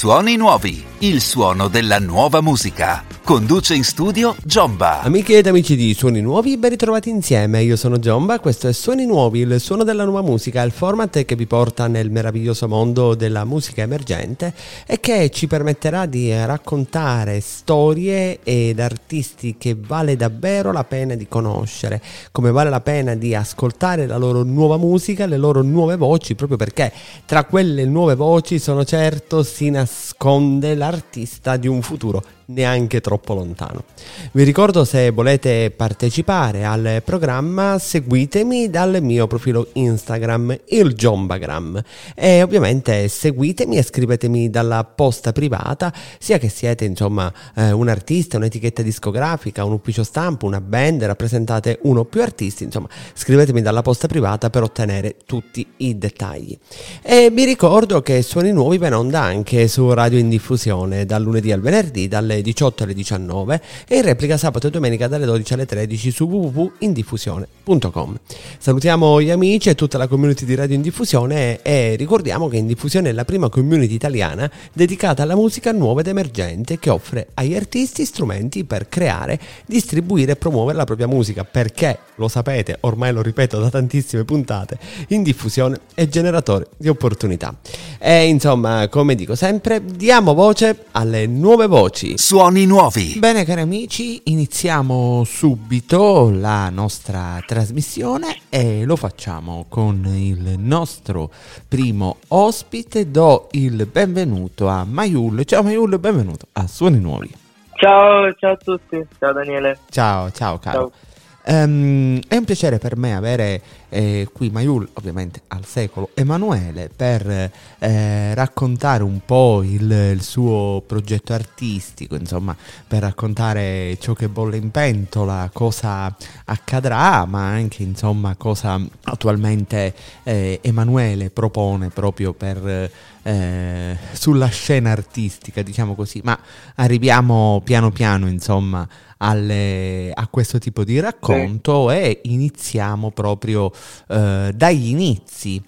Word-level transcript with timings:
Suoni 0.00 0.36
nuovi, 0.36 0.82
il 1.00 1.20
suono 1.20 1.68
della 1.68 1.98
nuova 1.98 2.40
musica. 2.40 3.04
Conduce 3.30 3.76
in 3.76 3.84
studio 3.84 4.34
Giomba. 4.42 5.02
Amiche 5.02 5.38
ed 5.38 5.46
amici 5.46 5.76
di 5.76 5.94
Suoni 5.94 6.20
Nuovi, 6.20 6.56
ben 6.56 6.70
ritrovati 6.70 7.10
insieme. 7.10 7.62
Io 7.62 7.76
sono 7.76 8.00
Giomba, 8.00 8.40
questo 8.40 8.66
è 8.66 8.72
Suoni 8.72 9.06
Nuovi, 9.06 9.38
il 9.38 9.60
suono 9.60 9.84
della 9.84 10.02
nuova 10.02 10.20
musica, 10.20 10.62
il 10.62 10.72
format 10.72 11.24
che 11.24 11.36
vi 11.36 11.46
porta 11.46 11.86
nel 11.86 12.10
meraviglioso 12.10 12.66
mondo 12.66 13.14
della 13.14 13.44
musica 13.44 13.82
emergente 13.82 14.52
e 14.84 14.98
che 14.98 15.30
ci 15.30 15.46
permetterà 15.46 16.06
di 16.06 16.34
raccontare 16.44 17.38
storie 17.38 18.40
ed 18.42 18.80
artisti 18.80 19.54
che 19.56 19.76
vale 19.78 20.16
davvero 20.16 20.72
la 20.72 20.82
pena 20.82 21.14
di 21.14 21.28
conoscere, 21.28 22.02
come 22.32 22.50
vale 22.50 22.68
la 22.68 22.80
pena 22.80 23.14
di 23.14 23.32
ascoltare 23.32 24.08
la 24.08 24.16
loro 24.16 24.42
nuova 24.42 24.76
musica, 24.76 25.26
le 25.26 25.36
loro 25.36 25.62
nuove 25.62 25.94
voci, 25.94 26.34
proprio 26.34 26.58
perché 26.58 26.92
tra 27.26 27.44
quelle 27.44 27.84
nuove 27.84 28.16
voci 28.16 28.58
sono 28.58 28.84
certo 28.84 29.44
si 29.44 29.70
nasconde 29.70 30.74
l'artista 30.74 31.56
di 31.56 31.68
un 31.68 31.80
futuro 31.80 32.20
neanche 32.52 33.00
troppo 33.00 33.34
lontano. 33.34 33.84
Vi 34.32 34.42
ricordo 34.42 34.84
se 34.84 35.10
volete 35.10 35.70
partecipare 35.70 36.64
al 36.64 37.02
programma 37.04 37.78
seguitemi 37.78 38.68
dal 38.68 38.98
mio 39.00 39.26
profilo 39.26 39.68
Instagram 39.72 40.56
il 40.68 40.94
Jombagram 40.94 41.80
e 42.14 42.42
ovviamente 42.42 43.08
seguitemi 43.08 43.76
e 43.76 43.82
scrivetemi 43.82 44.50
dalla 44.50 44.84
posta 44.84 45.32
privata 45.32 45.92
sia 46.18 46.38
che 46.38 46.48
siete 46.48 46.84
insomma 46.84 47.32
eh, 47.54 47.70
un 47.70 47.88
artista, 47.88 48.36
un'etichetta 48.36 48.82
discografica, 48.82 49.64
un 49.64 49.72
ufficio 49.72 50.02
stampo, 50.02 50.46
una 50.46 50.60
band, 50.60 51.04
rappresentate 51.04 51.78
uno 51.82 52.00
o 52.00 52.04
più 52.04 52.22
artisti, 52.22 52.64
insomma 52.64 52.88
scrivetemi 53.14 53.62
dalla 53.62 53.82
posta 53.82 54.08
privata 54.08 54.50
per 54.50 54.62
ottenere 54.62 55.16
tutti 55.24 55.66
i 55.78 55.96
dettagli. 55.98 56.58
E 57.02 57.30
vi 57.32 57.44
ricordo 57.44 58.02
che 58.02 58.22
Suoni 58.22 58.52
Nuovi 58.52 58.78
va 58.78 58.88
in 58.88 58.94
onda 58.94 59.20
anche 59.22 59.68
su 59.68 59.92
Radio 59.92 60.18
in 60.18 60.28
diffusione 60.28 61.04
dal 61.04 61.22
lunedì 61.22 61.52
al 61.52 61.60
venerdì 61.60 62.08
dalle 62.08 62.39
18 62.42 62.82
alle 62.84 62.94
19 62.94 63.60
e 63.86 63.96
in 63.96 64.02
replica 64.02 64.36
sabato 64.36 64.66
e 64.66 64.70
domenica 64.70 65.08
dalle 65.08 65.26
12 65.26 65.52
alle 65.52 65.66
13 65.66 66.10
su 66.10 66.24
www.indiffusione.com. 66.24 68.18
Salutiamo 68.58 69.20
gli 69.20 69.30
amici 69.30 69.68
e 69.68 69.74
tutta 69.74 69.98
la 69.98 70.06
community 70.06 70.44
di 70.44 70.54
Radio 70.54 70.76
Indiffusione 70.76 71.62
e 71.62 71.96
ricordiamo 71.96 72.48
che 72.48 72.56
Indiffusione 72.56 73.10
è 73.10 73.12
la 73.12 73.24
prima 73.24 73.48
community 73.48 73.94
italiana 73.94 74.50
dedicata 74.72 75.22
alla 75.22 75.34
musica 75.34 75.72
nuova 75.72 76.00
ed 76.00 76.06
emergente 76.06 76.78
che 76.78 76.90
offre 76.90 77.28
agli 77.34 77.54
artisti 77.54 78.04
strumenti 78.04 78.64
per 78.64 78.88
creare, 78.88 79.38
distribuire 79.66 80.32
e 80.32 80.36
promuovere 80.36 80.76
la 80.76 80.84
propria 80.84 81.06
musica 81.06 81.44
perché, 81.44 81.98
lo 82.16 82.28
sapete, 82.28 82.78
ormai 82.80 83.12
lo 83.12 83.22
ripeto 83.22 83.58
da 83.58 83.70
tantissime 83.70 84.24
puntate, 84.24 84.78
Indiffusione 85.08 85.80
è 85.94 86.08
generatore 86.08 86.68
di 86.76 86.88
opportunità. 86.88 87.54
E 87.98 88.26
insomma, 88.26 88.88
come 88.88 89.14
dico 89.14 89.34
sempre, 89.34 89.82
diamo 89.84 90.34
voce 90.34 90.86
alle 90.92 91.26
nuove 91.26 91.66
voci. 91.66 92.16
Suoni 92.30 92.64
nuovi. 92.64 93.16
Bene 93.18 93.44
cari 93.44 93.60
amici, 93.60 94.20
iniziamo 94.26 95.24
subito 95.24 96.30
la 96.32 96.70
nostra 96.70 97.42
trasmissione 97.44 98.42
e 98.48 98.84
lo 98.84 98.94
facciamo 98.94 99.66
con 99.68 100.04
il 100.06 100.54
nostro 100.56 101.28
primo 101.66 102.18
ospite. 102.28 103.10
Do 103.10 103.48
il 103.50 103.84
benvenuto 103.90 104.68
a 104.68 104.84
Mayul. 104.84 105.44
Ciao 105.44 105.64
Mayul, 105.64 105.98
benvenuto 105.98 106.46
a 106.52 106.68
Suoni 106.68 107.00
Nuovi. 107.00 107.34
Ciao, 107.74 108.32
ciao 108.34 108.52
a 108.52 108.56
tutti, 108.56 109.04
ciao 109.18 109.32
Daniele. 109.32 109.78
Ciao, 109.90 110.30
ciao 110.30 110.60
caro. 110.60 110.78
Ciao. 110.78 111.09
Ehm, 111.50 112.20
è 112.28 112.36
un 112.36 112.44
piacere 112.44 112.78
per 112.78 112.96
me 112.96 113.16
avere 113.16 113.60
eh, 113.88 114.28
qui 114.32 114.50
Mayul, 114.50 114.88
ovviamente 114.92 115.42
al 115.48 115.64
secolo, 115.64 116.10
Emanuele, 116.14 116.88
per 116.94 117.50
eh, 117.80 118.34
raccontare 118.34 119.02
un 119.02 119.18
po' 119.26 119.64
il, 119.64 119.90
il 119.90 120.22
suo 120.22 120.80
progetto 120.86 121.32
artistico, 121.32 122.14
insomma, 122.14 122.56
per 122.86 123.00
raccontare 123.00 123.96
ciò 123.98 124.12
che 124.12 124.28
bolle 124.28 124.58
in 124.58 124.70
pentola, 124.70 125.50
cosa 125.52 126.14
accadrà, 126.44 127.24
ma 127.24 127.48
anche 127.48 127.82
insomma 127.82 128.36
cosa 128.36 128.80
attualmente 129.02 129.92
eh, 130.22 130.60
Emanuele 130.62 131.30
propone 131.30 131.88
proprio 131.88 132.32
per 132.32 132.88
eh, 133.22 133.96
sulla 134.12 134.48
scena 134.48 134.90
artistica, 134.90 135.62
diciamo 135.62 135.94
così. 135.94 136.20
Ma 136.24 136.38
arriviamo 136.76 137.60
piano 137.64 137.90
piano, 137.90 138.28
insomma, 138.28 138.86
alle- 139.18 140.10
a 140.14 140.26
questo 140.28 140.58
tipo 140.58 140.84
di 140.84 140.98
racconto 141.00 141.90
e 141.90 142.20
iniziamo 142.24 143.10
proprio 143.10 143.70
eh, 144.08 144.52
dagli 144.54 144.88
inizi. 144.88 145.62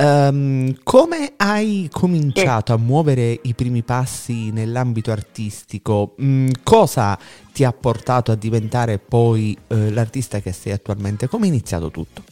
Ehm, 0.00 0.76
come 0.84 1.32
hai 1.36 1.88
cominciato 1.90 2.72
a 2.72 2.76
muovere 2.76 3.40
i 3.42 3.54
primi 3.54 3.82
passi 3.82 4.52
nell'ambito 4.52 5.10
artistico? 5.10 6.14
Mm, 6.22 6.50
cosa 6.62 7.18
ti 7.52 7.64
ha 7.64 7.72
portato 7.72 8.30
a 8.30 8.36
diventare 8.36 8.98
poi 8.98 9.58
eh, 9.66 9.90
l'artista 9.90 10.38
che 10.38 10.52
sei 10.52 10.72
attualmente? 10.72 11.26
Come 11.26 11.46
è 11.46 11.48
iniziato 11.48 11.90
tutto? 11.90 12.22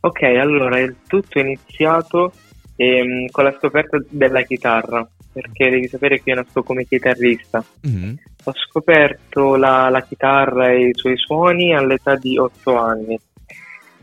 Ok, 0.00 0.22
allora 0.22 0.76
tutto 1.06 1.38
è 1.38 1.42
iniziato 1.42 2.32
ehm, 2.76 3.26
con 3.30 3.44
la 3.44 3.54
scoperta 3.58 3.98
della 4.08 4.42
chitarra, 4.42 5.06
perché 5.32 5.70
devi 5.70 5.88
sapere 5.88 6.22
che 6.22 6.30
io 6.30 6.36
nasco 6.36 6.62
come 6.62 6.84
chitarrista. 6.84 7.64
Mhm. 7.82 8.16
Ho 8.44 8.52
scoperto 8.54 9.56
la, 9.56 9.88
la 9.88 10.02
chitarra 10.02 10.70
e 10.70 10.88
i 10.88 10.94
suoi 10.94 11.16
suoni 11.16 11.74
all'età 11.74 12.14
di 12.14 12.38
8 12.38 12.76
anni 12.76 13.18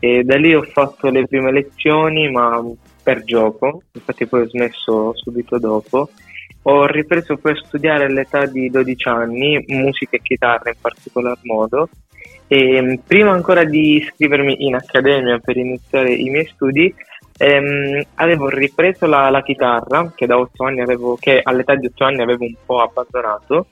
e 0.04 0.22
da 0.22 0.36
lì 0.36 0.54
ho 0.54 0.60
fatto 0.60 1.08
le 1.08 1.26
prime 1.26 1.50
lezioni, 1.50 2.30
ma 2.30 2.62
per 3.02 3.24
gioco, 3.24 3.82
infatti 3.92 4.26
poi 4.26 4.42
ho 4.42 4.48
smesso 4.48 5.14
subito 5.14 5.58
dopo. 5.58 6.10
Ho 6.66 6.84
ripreso 6.86 7.38
poi 7.38 7.52
a 7.52 7.62
studiare 7.64 8.04
all'età 8.04 8.44
di 8.44 8.68
12 8.68 9.08
anni, 9.08 9.64
musica 9.68 10.16
e 10.16 10.20
chitarra 10.22 10.68
in 10.68 10.76
particolar 10.78 11.38
modo, 11.44 11.88
e 12.46 13.00
prima 13.06 13.30
ancora 13.30 13.64
di 13.64 13.96
iscrivermi 13.96 14.66
in 14.66 14.74
accademia 14.74 15.38
per 15.38 15.56
iniziare 15.56 16.12
i 16.12 16.28
miei 16.28 16.46
studi, 16.52 16.94
ehm, 17.36 18.02
avevo 18.14 18.48
ripreso 18.48 19.06
la, 19.06 19.30
la 19.30 19.42
chitarra 19.42 20.12
che, 20.14 20.26
da 20.26 20.38
8 20.38 20.64
anni 20.64 20.80
avevo, 20.80 21.16
che 21.16 21.40
all'età 21.42 21.74
di 21.74 21.86
8 21.86 22.04
anni 22.04 22.22
avevo 22.22 22.44
un 22.44 22.54
po' 22.64 22.80
abbandonato 22.80 23.68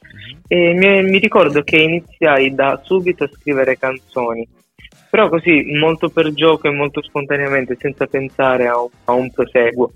e 0.47 0.73
mi, 0.75 1.03
mi 1.03 1.19
ricordo 1.19 1.63
che 1.63 1.77
iniziai 1.77 2.55
da 2.55 2.81
subito 2.83 3.25
a 3.25 3.31
scrivere 3.33 3.79
canzoni, 3.79 4.47
però 5.09 5.29
così 5.29 5.63
molto 5.79 6.09
per 6.09 6.33
gioco 6.33 6.69
e 6.69 6.73
molto 6.73 7.03
spontaneamente, 7.03 7.77
senza 7.79 8.07
pensare 8.07 8.67
a 8.67 8.81
un, 8.81 8.89
a 9.05 9.13
un 9.13 9.31
proseguo. 9.31 9.93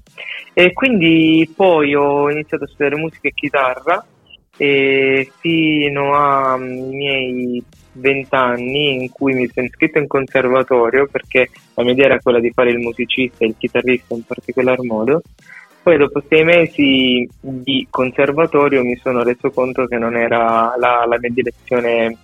E 0.53 0.72
quindi 0.72 1.50
poi 1.54 1.94
ho 1.94 2.31
iniziato 2.31 2.65
a 2.65 2.66
studiare 2.69 2.97
musica 2.97 3.28
e 3.28 3.34
chitarra 3.34 4.06
e 4.56 5.30
fino 5.38 6.14
ai 6.14 6.60
miei 6.60 7.62
vent'anni 7.92 9.02
in 9.02 9.10
cui 9.10 9.34
mi 9.34 9.48
sono 9.52 9.66
iscritto 9.66 9.98
in 9.98 10.06
conservatorio 10.06 11.06
perché 11.10 11.48
la 11.74 11.82
mia 11.82 11.92
idea 11.92 12.06
era 12.06 12.20
quella 12.20 12.40
di 12.40 12.50
fare 12.52 12.70
il 12.70 12.78
musicista 12.78 13.44
e 13.44 13.48
il 13.48 13.54
chitarrista 13.58 14.14
in 14.14 14.24
particolar 14.24 14.80
modo. 14.82 15.22
Poi 15.82 15.96
dopo 15.98 16.22
sei 16.28 16.44
mesi 16.44 17.28
di 17.40 17.86
conservatorio 17.88 18.82
mi 18.82 18.96
sono 18.96 19.22
reso 19.22 19.50
conto 19.50 19.86
che 19.86 19.98
non 19.98 20.16
era 20.16 20.74
la, 20.78 21.04
la 21.06 21.18
mia 21.20 21.30
direzione 21.30 22.16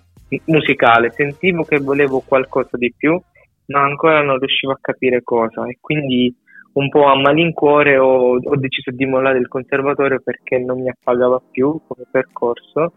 musicale, 0.47 1.13
sentivo 1.15 1.63
che 1.63 1.79
volevo 1.79 2.23
qualcosa 2.27 2.77
di 2.77 2.93
più, 2.97 3.21
ma 3.67 3.83
ancora 3.83 4.23
non 4.23 4.39
riuscivo 4.39 4.73
a 4.73 4.79
capire 4.81 5.23
cosa 5.23 5.65
e 5.67 5.79
quindi 5.81 6.35
un 6.75 6.89
po' 6.89 7.05
a 7.07 7.17
malincuore 7.21 7.99
ho, 7.99 8.37
ho 8.37 8.57
deciso 8.57 8.91
di 8.91 9.05
mollare 9.07 9.39
il 9.39 9.49
conservatorio 9.49 10.21
perché 10.23 10.59
non 10.59 10.81
mi 10.81 10.89
appagava 10.89 11.41
più 11.51 11.79
come 11.87 12.05
percorso 12.11 12.93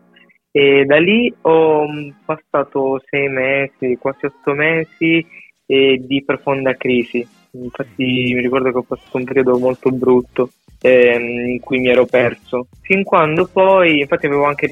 e 0.51 0.85
da 0.85 0.97
lì 0.97 1.33
ho 1.41 1.85
mh, 1.85 2.15
passato 2.25 3.01
sei 3.09 3.27
mesi, 3.27 3.97
quasi 3.99 4.25
otto 4.27 4.53
mesi 4.53 5.25
eh, 5.65 6.01
di 6.01 6.23
profonda 6.23 6.73
crisi. 6.75 7.27
Infatti 7.51 8.03
mi 8.33 8.41
ricordo 8.41 8.71
che 8.71 8.77
ho 8.77 8.83
passato 8.83 9.17
un 9.17 9.23
periodo 9.25 9.57
molto 9.57 9.89
brutto 9.89 10.49
ehm, 10.81 11.49
in 11.49 11.59
cui 11.59 11.79
mi 11.79 11.89
ero 11.89 12.05
perso. 12.05 12.67
Fin 12.81 13.03
quando 13.03 13.49
poi, 13.51 13.99
infatti 13.99 14.27
avevo 14.27 14.45
anche 14.45 14.67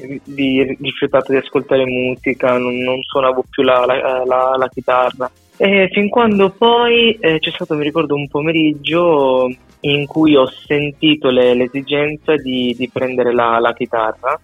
rifiutato 0.78 1.32
di 1.32 1.38
ascoltare 1.38 1.84
musica, 1.84 2.56
non, 2.56 2.76
non 2.78 3.02
suonavo 3.02 3.44
più 3.50 3.62
la, 3.62 3.84
la- 3.84 4.22
la- 4.24 4.54
la 4.56 4.68
chitarra. 4.68 5.30
E 5.56 5.88
fin 5.92 6.08
quando 6.08 6.50
poi 6.50 7.16
eh, 7.20 7.38
c'è 7.38 7.50
stato, 7.50 7.74
mi 7.74 7.84
ricordo, 7.84 8.14
un 8.14 8.28
pomeriggio 8.28 9.48
in 9.80 10.06
cui 10.06 10.34
ho 10.34 10.46
sentito 10.46 11.30
le- 11.30 11.54
l'esigenza 11.54 12.34
di, 12.36 12.74
di 12.76 12.88
prendere 12.88 13.32
la, 13.32 13.58
la 13.58 13.72
chitarra, 13.72 14.40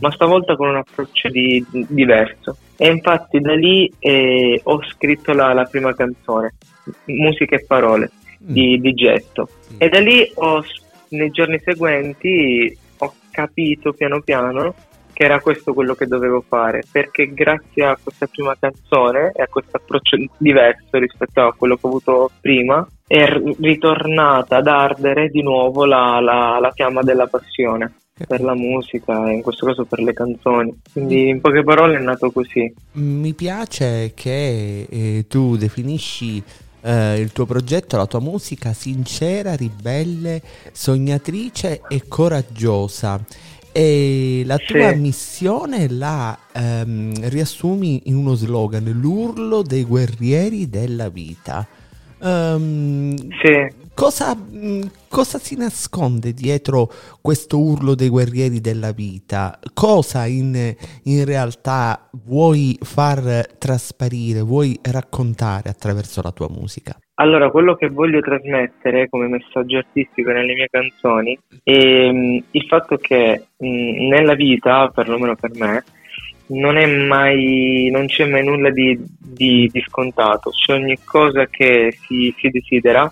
ma 0.00 0.10
stavolta 0.10 0.56
con 0.56 0.68
un 0.68 0.76
approccio 0.76 1.28
di- 1.28 1.64
diverso. 1.70 2.56
E 2.76 2.88
infatti 2.88 3.40
da 3.40 3.54
lì 3.54 3.90
eh, 3.98 4.60
ho 4.64 4.82
scritto 4.84 5.32
la, 5.32 5.52
la 5.52 5.64
prima 5.64 5.94
canzone, 5.94 6.54
Musica 7.04 7.56
e 7.56 7.64
parole, 7.66 8.10
di, 8.38 8.80
di 8.80 8.92
Getto. 8.92 9.48
Sì. 9.60 9.76
E 9.78 9.88
da 9.88 10.00
lì 10.00 10.30
ho, 10.34 10.64
nei 11.10 11.30
giorni 11.30 11.60
seguenti 11.64 12.76
ho 12.98 13.14
capito 13.30 13.92
piano 13.92 14.20
piano 14.20 14.74
che 15.12 15.24
era 15.24 15.40
questo 15.40 15.74
quello 15.74 15.94
che 15.94 16.06
dovevo 16.06 16.42
fare, 16.46 16.82
perché 16.90 17.32
grazie 17.32 17.84
a 17.84 17.98
questa 18.02 18.26
prima 18.26 18.56
canzone 18.58 19.32
e 19.34 19.42
a 19.42 19.46
questo 19.48 19.76
approccio 19.76 20.16
diverso 20.38 20.98
rispetto 20.98 21.40
a 21.42 21.54
quello 21.54 21.76
che 21.76 21.86
ho 21.86 21.88
avuto 21.88 22.30
prima, 22.40 22.86
è 23.06 23.24
ritornata 23.60 24.56
ad 24.56 24.66
ardere 24.66 25.28
di 25.28 25.42
nuovo 25.42 25.84
la, 25.84 26.20
la- 26.20 26.58
la 26.60 26.70
fiamma 26.72 27.02
della 27.02 27.26
passione. 27.26 27.94
per 28.28 28.40
la 28.42 28.54
musica 28.54 29.28
e 29.30 29.32
in 29.32 29.42
questo 29.42 29.66
caso 29.66 29.84
per 29.84 29.98
le 30.00 30.12
canzoni. 30.12 30.72
Quindi 30.92 31.28
in 31.28 31.40
poche 31.40 31.64
parole 31.64 31.96
è 31.96 32.00
nato 32.00 32.30
così. 32.30 32.72
Mi 32.92 33.32
piace 33.32 34.12
che 34.14 34.86
eh, 34.88 35.24
tu 35.26 35.56
definisci 35.56 36.40
eh, 36.82 37.18
il 37.18 37.32
tuo 37.32 37.46
progetto, 37.46 37.96
la 37.96 38.06
tua 38.06 38.20
musica 38.20 38.72
sincera, 38.74 39.54
ribelle, 39.56 40.40
sognatrice 40.70 41.80
e 41.88 42.02
coraggiosa. 42.06 43.18
E 43.72 44.42
la 44.44 44.58
tua 44.58 44.92
sì. 44.92 44.98
missione 44.98 45.88
la 45.88 46.38
ehm, 46.52 47.28
riassumi 47.28 48.02
in 48.04 48.16
uno 48.16 48.34
slogan, 48.34 48.84
l'urlo 48.84 49.62
dei 49.62 49.84
guerrieri 49.84 50.68
della 50.68 51.08
vita. 51.08 51.66
Um, 52.18 53.16
sì. 53.16 53.80
Cosa, 53.94 54.34
mm, 54.34 54.82
cosa, 55.08 55.38
si 55.38 55.56
nasconde 55.56 56.32
dietro 56.32 56.90
questo 57.20 57.58
urlo 57.58 57.94
dei 57.94 58.08
guerrieri 58.08 58.60
della 58.60 58.92
vita? 58.92 59.58
Cosa 59.74 60.26
in, 60.26 60.74
in, 61.04 61.24
realtà 61.24 62.08
vuoi 62.24 62.78
far 62.80 63.48
trasparire, 63.58 64.40
vuoi 64.40 64.78
raccontare 64.82 65.68
attraverso 65.68 66.22
la 66.22 66.30
tua 66.30 66.48
musica? 66.48 66.96
Allora, 67.14 67.50
quello 67.50 67.74
che 67.74 67.88
voglio 67.88 68.20
trasmettere 68.20 69.08
come 69.08 69.28
messaggio 69.28 69.76
artistico 69.76 70.30
nelle 70.30 70.54
mie 70.54 70.68
canzoni 70.70 71.38
è 71.62 72.10
mm, 72.10 72.38
il 72.52 72.64
fatto 72.66 72.96
che 72.96 73.46
mh, 73.56 74.08
nella 74.08 74.34
vita, 74.34 74.88
perlomeno 74.88 75.36
per 75.36 75.50
me, 75.54 75.84
non, 76.46 76.76
mai, 77.06 77.88
non 77.92 78.06
c'è 78.06 78.26
mai 78.26 78.44
nulla 78.44 78.70
di, 78.70 78.98
di, 79.18 79.68
di, 79.70 79.84
scontato, 79.86 80.50
c'è 80.50 80.72
ogni 80.74 80.96
cosa 81.04 81.46
che 81.46 81.96
si, 82.06 82.34
si 82.38 82.48
desidera 82.48 83.10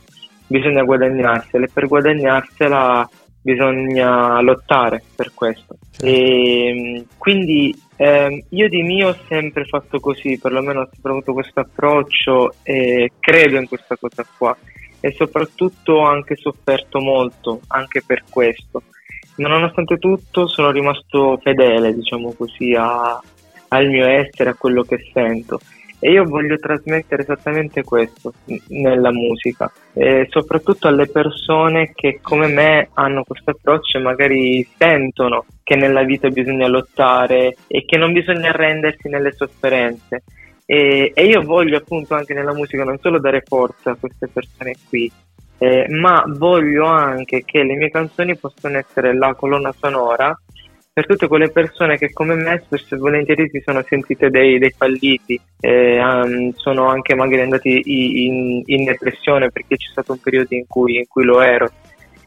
bisogna 0.50 0.82
guadagnarsela 0.82 1.64
e 1.64 1.70
per 1.72 1.86
guadagnarsela 1.86 3.08
bisogna 3.42 4.40
lottare 4.40 5.02
per 5.14 5.32
questo. 5.34 5.76
Certo. 5.90 6.06
E, 6.06 7.04
quindi 7.16 7.74
eh, 7.96 8.44
io 8.48 8.68
di 8.68 8.82
mio 8.82 9.08
ho 9.08 9.16
sempre 9.28 9.64
fatto 9.64 10.00
così, 10.00 10.38
perlomeno 10.38 10.80
ho 10.80 10.88
sempre 10.92 11.12
avuto 11.12 11.32
questo 11.32 11.60
approccio 11.60 12.54
e 12.62 13.12
credo 13.18 13.58
in 13.58 13.68
questa 13.68 13.96
cosa 13.96 14.24
qua 14.36 14.56
e 15.00 15.12
soprattutto 15.12 15.94
ho 15.94 16.06
anche 16.06 16.36
sofferto 16.36 17.00
molto 17.00 17.60
anche 17.68 18.02
per 18.04 18.24
questo. 18.28 18.82
Ma 19.36 19.48
nonostante 19.48 19.98
tutto 19.98 20.46
sono 20.46 20.70
rimasto 20.70 21.38
fedele, 21.42 21.94
diciamo 21.94 22.34
così, 22.34 22.74
a, 22.74 23.18
al 23.68 23.88
mio 23.88 24.06
essere, 24.06 24.50
a 24.50 24.54
quello 24.54 24.82
che 24.82 25.10
sento 25.12 25.60
e 26.00 26.10
io 26.10 26.24
voglio 26.24 26.56
trasmettere 26.56 27.22
esattamente 27.22 27.84
questo 27.84 28.32
nella 28.68 29.12
musica, 29.12 29.70
e 29.92 30.26
soprattutto 30.30 30.88
alle 30.88 31.06
persone 31.06 31.92
che 31.94 32.18
come 32.22 32.48
me 32.48 32.88
hanno 32.94 33.22
questo 33.22 33.50
approccio 33.50 33.98
e 33.98 34.00
magari 34.00 34.66
sentono 34.76 35.44
che 35.62 35.76
nella 35.76 36.02
vita 36.02 36.28
bisogna 36.30 36.66
lottare 36.66 37.54
e 37.66 37.84
che 37.84 37.98
non 37.98 38.12
bisogna 38.12 38.48
arrendersi 38.48 39.08
nelle 39.08 39.32
sofferenze. 39.32 40.24
E, 40.64 41.12
e 41.14 41.24
io 41.26 41.42
voglio 41.42 41.76
appunto 41.76 42.14
anche 42.14 42.32
nella 42.32 42.54
musica 42.54 42.84
non 42.84 42.98
solo 42.98 43.18
dare 43.18 43.42
forza 43.46 43.90
a 43.90 43.96
queste 43.96 44.28
persone 44.28 44.74
qui, 44.88 45.10
eh, 45.58 45.86
ma 45.90 46.24
voglio 46.26 46.86
anche 46.86 47.44
che 47.44 47.62
le 47.62 47.74
mie 47.74 47.90
canzoni 47.90 48.36
possano 48.36 48.78
essere 48.78 49.14
la 49.14 49.34
colonna 49.34 49.74
sonora 49.78 50.34
per 51.00 51.06
tutte 51.06 51.28
quelle 51.28 51.50
persone 51.50 51.96
che 51.96 52.12
come 52.12 52.34
me 52.34 52.62
spesso 52.62 52.94
e 52.94 52.98
volentieri 52.98 53.48
si 53.48 53.62
sono 53.64 53.82
sentite 53.88 54.28
dei, 54.28 54.58
dei 54.58 54.74
falliti, 54.76 55.40
eh, 55.60 55.98
um, 55.98 56.52
sono 56.56 56.88
anche 56.88 57.14
magari 57.14 57.40
andati 57.40 57.80
in, 57.86 58.62
in, 58.66 58.84
depressione 58.84 59.50
perché 59.50 59.76
c'è 59.76 59.88
stato 59.90 60.12
un 60.12 60.18
periodo 60.18 60.54
in 60.54 60.66
cui, 60.66 60.98
in 60.98 61.06
cui 61.08 61.24
lo 61.24 61.40
ero 61.40 61.70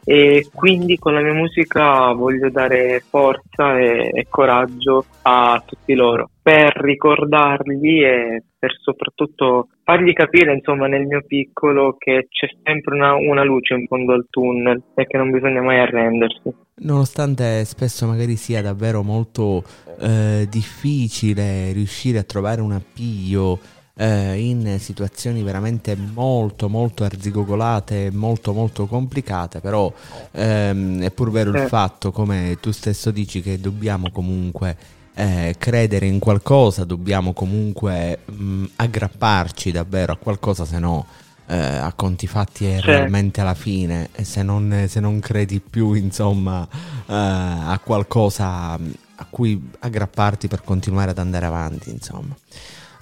e 0.05 0.47
quindi 0.53 0.97
con 0.97 1.13
la 1.13 1.21
mia 1.21 1.33
musica 1.33 2.11
voglio 2.11 2.49
dare 2.49 3.03
forza 3.07 3.79
e, 3.79 4.09
e, 4.13 4.27
coraggio 4.29 5.05
a 5.21 5.63
tutti 5.65 5.93
loro 5.93 6.29
per 6.41 6.73
ricordargli 6.75 8.03
e 8.03 8.43
per 8.59 8.77
soprattutto 8.81 9.69
fargli 9.83 10.13
capire 10.13 10.53
insomma 10.53 10.87
nel 10.87 11.05
mio 11.05 11.23
piccolo 11.25 11.95
che 11.97 12.27
c'è 12.29 12.47
sempre 12.63 12.95
una, 12.95 13.13
una 13.13 13.43
luce 13.43 13.75
in 13.75 13.87
fondo 13.87 14.13
al 14.13 14.27
tunnel 14.29 14.81
e 14.95 15.05
che 15.05 15.17
non 15.17 15.31
bisogna 15.31 15.61
mai 15.61 15.79
arrendersi. 15.79 16.53
Nonostante 16.75 17.63
spesso 17.65 18.07
magari 18.07 18.35
sia 18.35 18.61
davvero 18.61 19.03
molto 19.03 19.63
eh, 19.99 20.47
difficile 20.49 21.71
riuscire 21.71 22.19
a 22.19 22.23
trovare 22.23 22.61
un 22.61 22.71
appiglio 22.71 23.59
eh, 23.95 24.39
in 24.39 24.77
situazioni 24.79 25.43
veramente 25.43 25.95
molto 25.95 26.67
molto 26.67 27.03
arzigogolate, 27.03 28.09
molto 28.11 28.53
molto 28.53 28.87
complicate, 28.87 29.59
però 29.59 29.91
ehm, 30.31 31.01
è 31.01 31.11
pur 31.11 31.31
vero 31.31 31.51
il 31.51 31.57
eh. 31.57 31.67
fatto, 31.67 32.11
come 32.11 32.57
tu 32.59 32.71
stesso 32.71 33.11
dici, 33.11 33.41
che 33.41 33.59
dobbiamo 33.59 34.09
comunque 34.11 34.75
eh, 35.13 35.55
credere 35.57 36.07
in 36.07 36.19
qualcosa, 36.19 36.85
dobbiamo 36.85 37.33
comunque 37.33 38.19
mh, 38.25 38.65
aggrapparci 38.77 39.71
davvero 39.71 40.13
a 40.13 40.17
qualcosa, 40.17 40.65
se 40.65 40.79
no... 40.79 41.05
Eh, 41.45 41.57
a 41.57 41.91
conti 41.91 42.25
fatti 42.25 42.65
è 42.65 42.79
sì. 42.79 42.85
realmente 42.85 43.41
alla 43.41 43.53
fine 43.53 44.07
e 44.13 44.23
se 44.23 44.43
non, 44.43 44.85
se 44.87 45.01
non 45.01 45.19
credi 45.19 45.59
più 45.59 45.91
insomma 45.93 46.65
eh, 46.65 47.13
a 47.13 47.77
qualcosa 47.83 48.71
a 48.71 49.25
cui 49.29 49.69
aggrapparti 49.79 50.47
per 50.47 50.63
continuare 50.63 51.11
ad 51.11 51.17
andare 51.17 51.45
avanti 51.45 51.89
insomma 51.89 52.33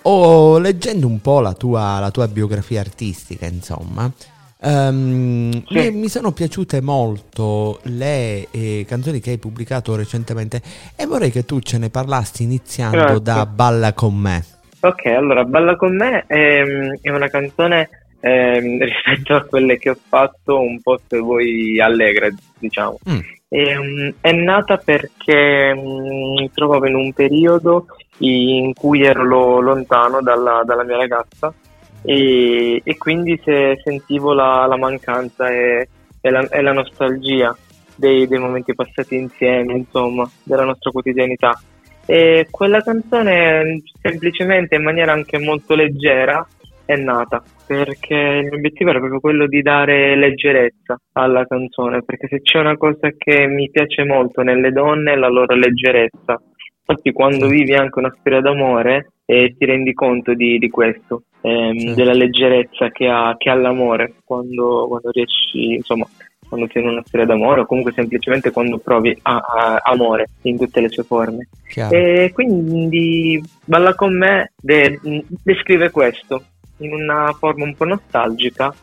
o 0.04 0.58
leggendo 0.58 1.08
un 1.08 1.22
po' 1.22 1.40
la 1.40 1.54
tua, 1.54 2.00
la 2.00 2.12
tua 2.12 2.28
biografia 2.28 2.80
artistica, 2.80 3.46
insomma, 3.46 4.12
um, 4.60 5.52
sì. 5.66 5.74
mi, 5.74 5.92
mi, 5.92 6.08
sono 6.10 6.32
piaciute 6.32 6.82
molto 6.82 7.80
le 7.84 8.48
eh, 8.52 8.86
canzoni 8.88 9.20
che 9.20 9.32
hai 9.32 9.38
pubblicato 9.38 9.96
recentemente 9.96 10.62
e 10.96 11.06
vorrei 11.06 11.32
che 11.32 11.46
tu 11.46 11.60
ce 11.60 11.78
ne 11.78 11.90
parlassi 11.90 12.44
iniziando 12.44 12.98
Grazie. 12.98 13.22
da 13.22 13.46
Balla 13.46 13.94
con 13.94 14.16
me. 14.16 14.44
Ok, 14.80 15.06
allora 15.06 15.44
Balla 15.44 15.76
con 15.76 15.96
me 15.96 16.26
è, 16.26 16.64
è 17.02 17.10
una 17.10 17.30
canzone 17.30 17.90
eh, 18.20 18.60
rispetto 18.80 19.36
a 19.36 19.44
quelle 19.44 19.78
che 19.78 19.90
ho 19.92 19.98
fatto 20.08 20.60
un 20.60 20.82
po' 20.82 21.00
se 21.08 21.18
vuoi 21.20 21.80
allegra, 21.80 22.30
diciamo. 22.58 22.98
Mm. 23.10 23.20
E, 23.54 23.78
um, 23.78 24.14
è 24.22 24.32
nata 24.32 24.78
perché 24.78 25.74
um, 25.76 26.36
mi 26.36 26.50
trovavo 26.54 26.88
in 26.88 26.96
un 26.96 27.12
periodo 27.12 27.86
in 28.20 28.72
cui 28.74 29.04
ero 29.04 29.26
lo, 29.26 29.60
lontano 29.60 30.22
dalla, 30.22 30.62
dalla, 30.64 30.86
mia 30.86 30.96
ragazza 30.96 31.54
e, 32.02 32.82
e 32.82 32.98
quindi 32.98 33.38
se 33.44 33.78
sentivo 33.84 34.32
la, 34.32 34.66
la 34.68 34.78
mancanza 34.78 35.50
e, 35.50 35.90
e, 36.22 36.30
la, 36.30 36.48
e, 36.48 36.62
la, 36.62 36.72
nostalgia 36.72 37.54
dei, 37.94 38.26
dei, 38.26 38.40
momenti 38.40 38.74
passati 38.74 39.16
insieme, 39.16 39.74
insomma, 39.74 40.30
della 40.44 40.64
nostra 40.64 40.90
quotidianità. 40.90 41.62
E 42.06 42.48
quella 42.50 42.82
canzone 42.82 43.82
semplicemente 44.02 44.76
in 44.76 44.84
maniera 44.84 45.12
anche 45.12 45.38
molto 45.40 45.76
leggera 45.76 46.48
è 46.94 46.98
nata 46.98 47.42
perché 47.66 48.14
il 48.14 48.46
mio 48.46 48.56
obiettivo 48.56 48.90
era 48.90 49.00
proprio 49.00 49.20
quello 49.20 49.48
di 49.48 49.62
dare 49.62 50.16
leggerezza 50.16 51.00
alla 51.14 51.46
canzone 51.46 52.04
perché 52.04 52.28
se 52.28 52.42
c'è 52.42 52.60
una 52.60 52.78
cosa 52.78 53.10
che 53.18 53.48
mi 53.48 53.70
piace 53.70 54.04
molto 54.04 54.42
nelle 54.42 54.72
donne 54.72 55.14
è 55.14 55.16
la 55.16 55.30
loro 55.30 55.56
leggerezza 55.56 56.42
infatti 56.86 57.12
quando 57.12 57.48
vivi 57.48 57.74
anche 57.74 58.00
una 58.00 58.14
storia 58.20 58.42
d'amore 58.42 59.12
eh, 59.26 59.56
ti 59.58 59.66
rendi 59.66 59.94
conto 59.94 60.34
di, 60.34 60.58
di 60.58 60.70
questo 60.70 61.24
ehm, 61.42 61.78
sì. 61.78 61.94
della 61.94 62.14
leggerezza 62.14 62.90
che 62.90 63.08
ha, 63.08 63.36
che 63.38 63.50
ha 63.50 63.56
l'amore 63.56 64.16
quando, 64.26 64.88
quando, 64.88 65.10
riesci 65.12 65.76
insomma 65.76 66.06
quando 66.50 66.68
sei 66.70 66.82
in 66.82 66.90
una 66.90 67.04
storia 67.06 67.26
d'amore 67.26 67.62
o 67.62 67.66
comunque 67.66 67.94
semplicemente 67.94 68.52
quando 68.52 68.80
provi 68.80 69.18
a, 69.22 69.38
a, 69.38 69.82
amore 69.86 70.32
in 70.42 70.58
tutte 70.58 70.82
le 70.82 70.90
sue 70.90 71.04
forme 71.04 71.48
Chiaro. 71.70 71.96
e 71.96 72.32
quindi 72.34 73.42
Balla 73.64 73.96
con 73.96 74.18
me 74.18 74.52
de- 74.60 75.00
descrive 75.44 75.92
questo 75.92 76.44
in 76.82 76.94
una 76.94 77.34
forma 77.38 77.64
un 77.64 77.76
po' 77.76 77.86
nostalgica, 77.86 78.74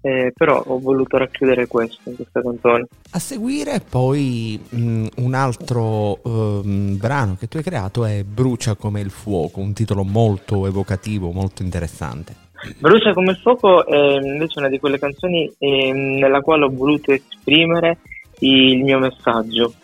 eh, 0.00 0.32
però 0.34 0.62
ho 0.64 0.78
voluto 0.78 1.16
racchiudere 1.16 1.66
questo 1.66 2.08
in 2.08 2.16
questa 2.16 2.40
canzone. 2.40 2.86
A 3.10 3.18
seguire 3.18 3.80
poi 3.88 4.60
mh, 4.68 5.06
un 5.16 5.34
altro 5.34 6.20
um, 6.22 6.96
brano 6.96 7.36
che 7.38 7.48
tu 7.48 7.56
hai 7.56 7.62
creato 7.62 8.04
è 8.04 8.22
Brucia 8.22 8.74
come 8.74 9.00
il 9.00 9.10
fuoco, 9.10 9.60
un 9.60 9.72
titolo 9.72 10.04
molto 10.04 10.66
evocativo, 10.66 11.30
molto 11.30 11.62
interessante. 11.62 12.46
Brucia 12.78 13.12
come 13.12 13.32
il 13.32 13.36
fuoco 13.36 13.86
è 13.86 14.18
invece 14.20 14.58
una 14.58 14.68
di 14.68 14.78
quelle 14.80 14.98
canzoni 14.98 15.50
eh, 15.58 15.92
nella 15.92 16.40
quale 16.40 16.64
ho 16.64 16.70
voluto 16.70 17.12
esprimere 17.12 17.98
il 18.40 18.82
mio 18.82 18.98
messaggio. 18.98 19.74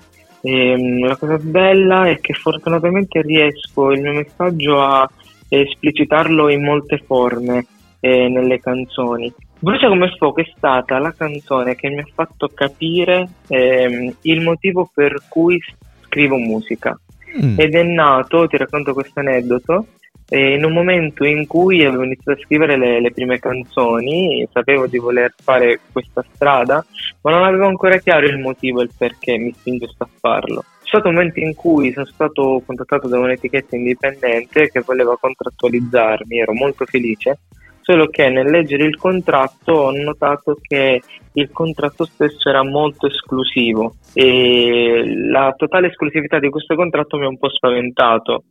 E, 0.41 0.71
ehm, 0.71 1.07
la 1.07 1.17
cosa 1.17 1.39
bella 1.39 2.07
è 2.09 2.21
che 2.21 2.35
fortunatamente 2.35 3.23
riesco 3.23 3.93
il 3.93 4.03
mio 4.03 4.13
messaggio 4.13 4.83
a 4.83 5.09
esplicitarlo 5.49 6.49
in 6.51 6.63
molte 6.63 6.99
forme 6.99 7.67
eh, 8.01 8.29
nelle 8.29 8.61
canzoni. 8.61 9.33
Brucia 9.59 9.89
come 9.89 10.15
fuoco 10.19 10.41
è 10.41 10.53
stata 10.57 10.99
la 10.99 11.13
canzone 11.13 11.75
che 11.75 11.89
mi 11.89 12.01
ha 12.01 12.07
fatto 12.15 12.51
capire 12.53 13.29
eh, 13.49 14.15
il 14.21 14.41
motivo 14.43 14.91
per 14.93 15.23
cui 15.29 15.59
scrivo 16.05 16.37
musica. 16.37 16.99
Mm. 17.43 17.59
Ed 17.59 17.75
è 17.75 17.83
nato, 17.83 18.47
ti 18.47 18.57
racconto 18.57 18.93
questo 18.93 19.21
aneddoto, 19.21 19.87
E 20.29 20.55
in 20.55 20.65
un 20.65 20.73
momento 20.73 21.25
in 21.25 21.47
cui 21.47 21.85
avevo 21.85 22.05
iniziato 22.05 22.39
a 22.39 22.43
scrivere 22.45 22.77
le, 22.77 23.01
le, 23.01 23.11
prime 23.11 23.39
canzoni, 23.39 24.47
sapevo 24.53 24.87
di 24.87 24.99
voler 24.99 25.35
fare 25.43 25.81
questa 25.91 26.25
strada, 26.35 26.85
ma 27.23 27.31
non 27.31 27.45
avevo 27.45 27.67
ancora 27.67 27.97
chiaro 27.99 28.27
il 28.27 28.39
motivo 28.39 28.81
e 28.81 28.85
il 28.85 28.91
perché 28.97 29.37
mi 29.39 29.53
spingesse 29.53 29.97
a 29.99 30.09
farlo. 30.21 30.65
Stato 30.95 31.09
un 31.09 31.15
momento 31.15 31.41
in 31.41 31.55
cui 31.57 31.91
sono 31.91 32.07
stato 32.07 32.63
contattato 32.65 33.09
da 33.09 33.19
un'etichetta 33.19 33.75
indipendente 33.75 34.71
che 34.71 34.81
voleva 34.81 35.17
contrattualizzarmi, 35.19 36.39
ero 36.39 36.53
molto 36.53 36.85
felice, 36.85 37.41
solo 37.81 38.07
che 38.07 38.29
nel 38.29 38.49
leggere 38.49 38.85
il 38.85 38.97
contratto 38.97 39.73
ho 39.73 39.91
notato 39.91 40.57
che 40.63 41.03
il 41.33 41.51
contratto 41.51 42.05
stesso 42.05 42.49
era 42.49 42.63
molto 42.63 43.09
esclusivo 43.09 43.97
e 44.13 45.03
la 45.29 45.53
totale 45.57 45.89
esclusività 45.89 46.39
di 46.39 46.49
questo 46.49 46.77
contratto 46.77 47.19
mi 47.19 47.25
ha 47.25 47.29
un 47.29 47.39
po' 47.39 47.51
spaventato 47.51 48.45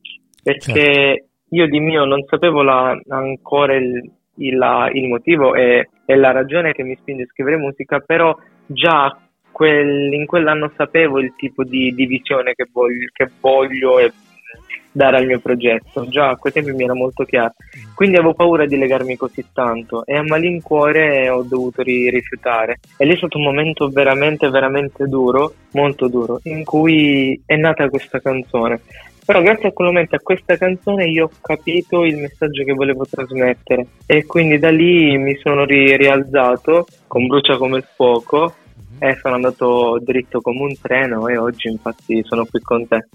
perché 0.43 0.83
certo. 0.83 1.25
io 1.51 1.67
di 1.67 1.79
mio 1.79 2.03
non 2.03 2.25
sapevo 2.25 2.61
la, 2.61 2.93
ancora 3.07 3.73
il, 3.75 4.11
il, 4.35 4.57
la, 4.57 4.89
il 4.91 5.07
motivo 5.07 5.55
e, 5.55 5.87
e, 6.05 6.15
la 6.17 6.31
ragione 6.31 6.73
che 6.73 6.83
mi 6.83 6.97
spinge 6.97 7.23
a 7.23 7.27
scrivere 7.27 7.55
musica, 7.55 8.01
però 8.01 8.35
già 8.65 9.17
quel, 9.53 10.11
in 10.11 10.25
quell'anno 10.25 10.69
sapevo 10.75 11.19
il 11.19 11.33
tipo 11.37 11.63
di, 11.63 11.93
di 11.93 12.05
visione 12.05 12.53
che 12.53 12.67
voglio, 12.69 13.07
che 13.13 13.29
voglio 13.39 13.99
e 13.99 14.11
dare 14.93 15.17
al 15.17 15.25
mio 15.25 15.39
progetto. 15.39 16.07
Già 16.07 16.29
a 16.29 16.35
quei 16.35 16.53
tempi 16.53 16.71
mi 16.71 16.83
era 16.83 16.93
molto 16.93 17.23
chiaro. 17.23 17.53
Quindi 17.95 18.17
avevo 18.17 18.33
paura 18.33 18.65
di 18.65 18.77
legarmi 18.77 19.17
così 19.17 19.45
tanto 19.51 20.05
e 20.05 20.15
a 20.15 20.23
malincuore 20.23 21.29
ho 21.29 21.43
dovuto 21.43 21.81
ri- 21.81 22.09
rifiutare. 22.09 22.79
E 22.97 23.05
lì 23.05 23.13
è 23.13 23.17
stato 23.17 23.37
un 23.37 23.43
momento 23.43 23.89
veramente, 23.89 24.49
veramente 24.49 25.07
duro, 25.07 25.53
molto 25.71 26.07
duro, 26.07 26.39
in 26.43 26.63
cui 26.63 27.41
è 27.45 27.55
nata 27.55 27.89
questa 27.89 28.19
canzone. 28.19 28.81
Però 29.25 29.41
grazie 29.41 29.69
a 29.69 29.71
quel 29.71 29.87
momento, 29.87 30.15
a 30.15 30.19
questa 30.19 30.57
canzone, 30.57 31.05
io 31.05 31.25
ho 31.25 31.31
capito 31.41 32.03
il 32.03 32.17
messaggio 32.17 32.65
che 32.65 32.73
volevo 32.73 33.05
trasmettere 33.09 33.87
e 34.05 34.25
quindi 34.25 34.59
da 34.59 34.69
lì 34.69 35.17
mi 35.17 35.37
sono 35.37 35.63
ri- 35.63 35.95
rialzato 35.95 36.85
con 37.07 37.25
Brucia 37.27 37.55
come 37.55 37.77
il 37.77 37.87
fuoco 37.95 38.55
e 39.03 39.17
sono 39.21 39.35
andato 39.35 39.99
dritto 40.01 40.39
come 40.39 40.61
un 40.61 40.79
treno 40.79 41.27
e 41.27 41.37
oggi 41.37 41.67
infatti 41.67 42.23
sono 42.23 42.45
qui 42.45 42.61
con 42.61 42.87
te. 42.87 43.05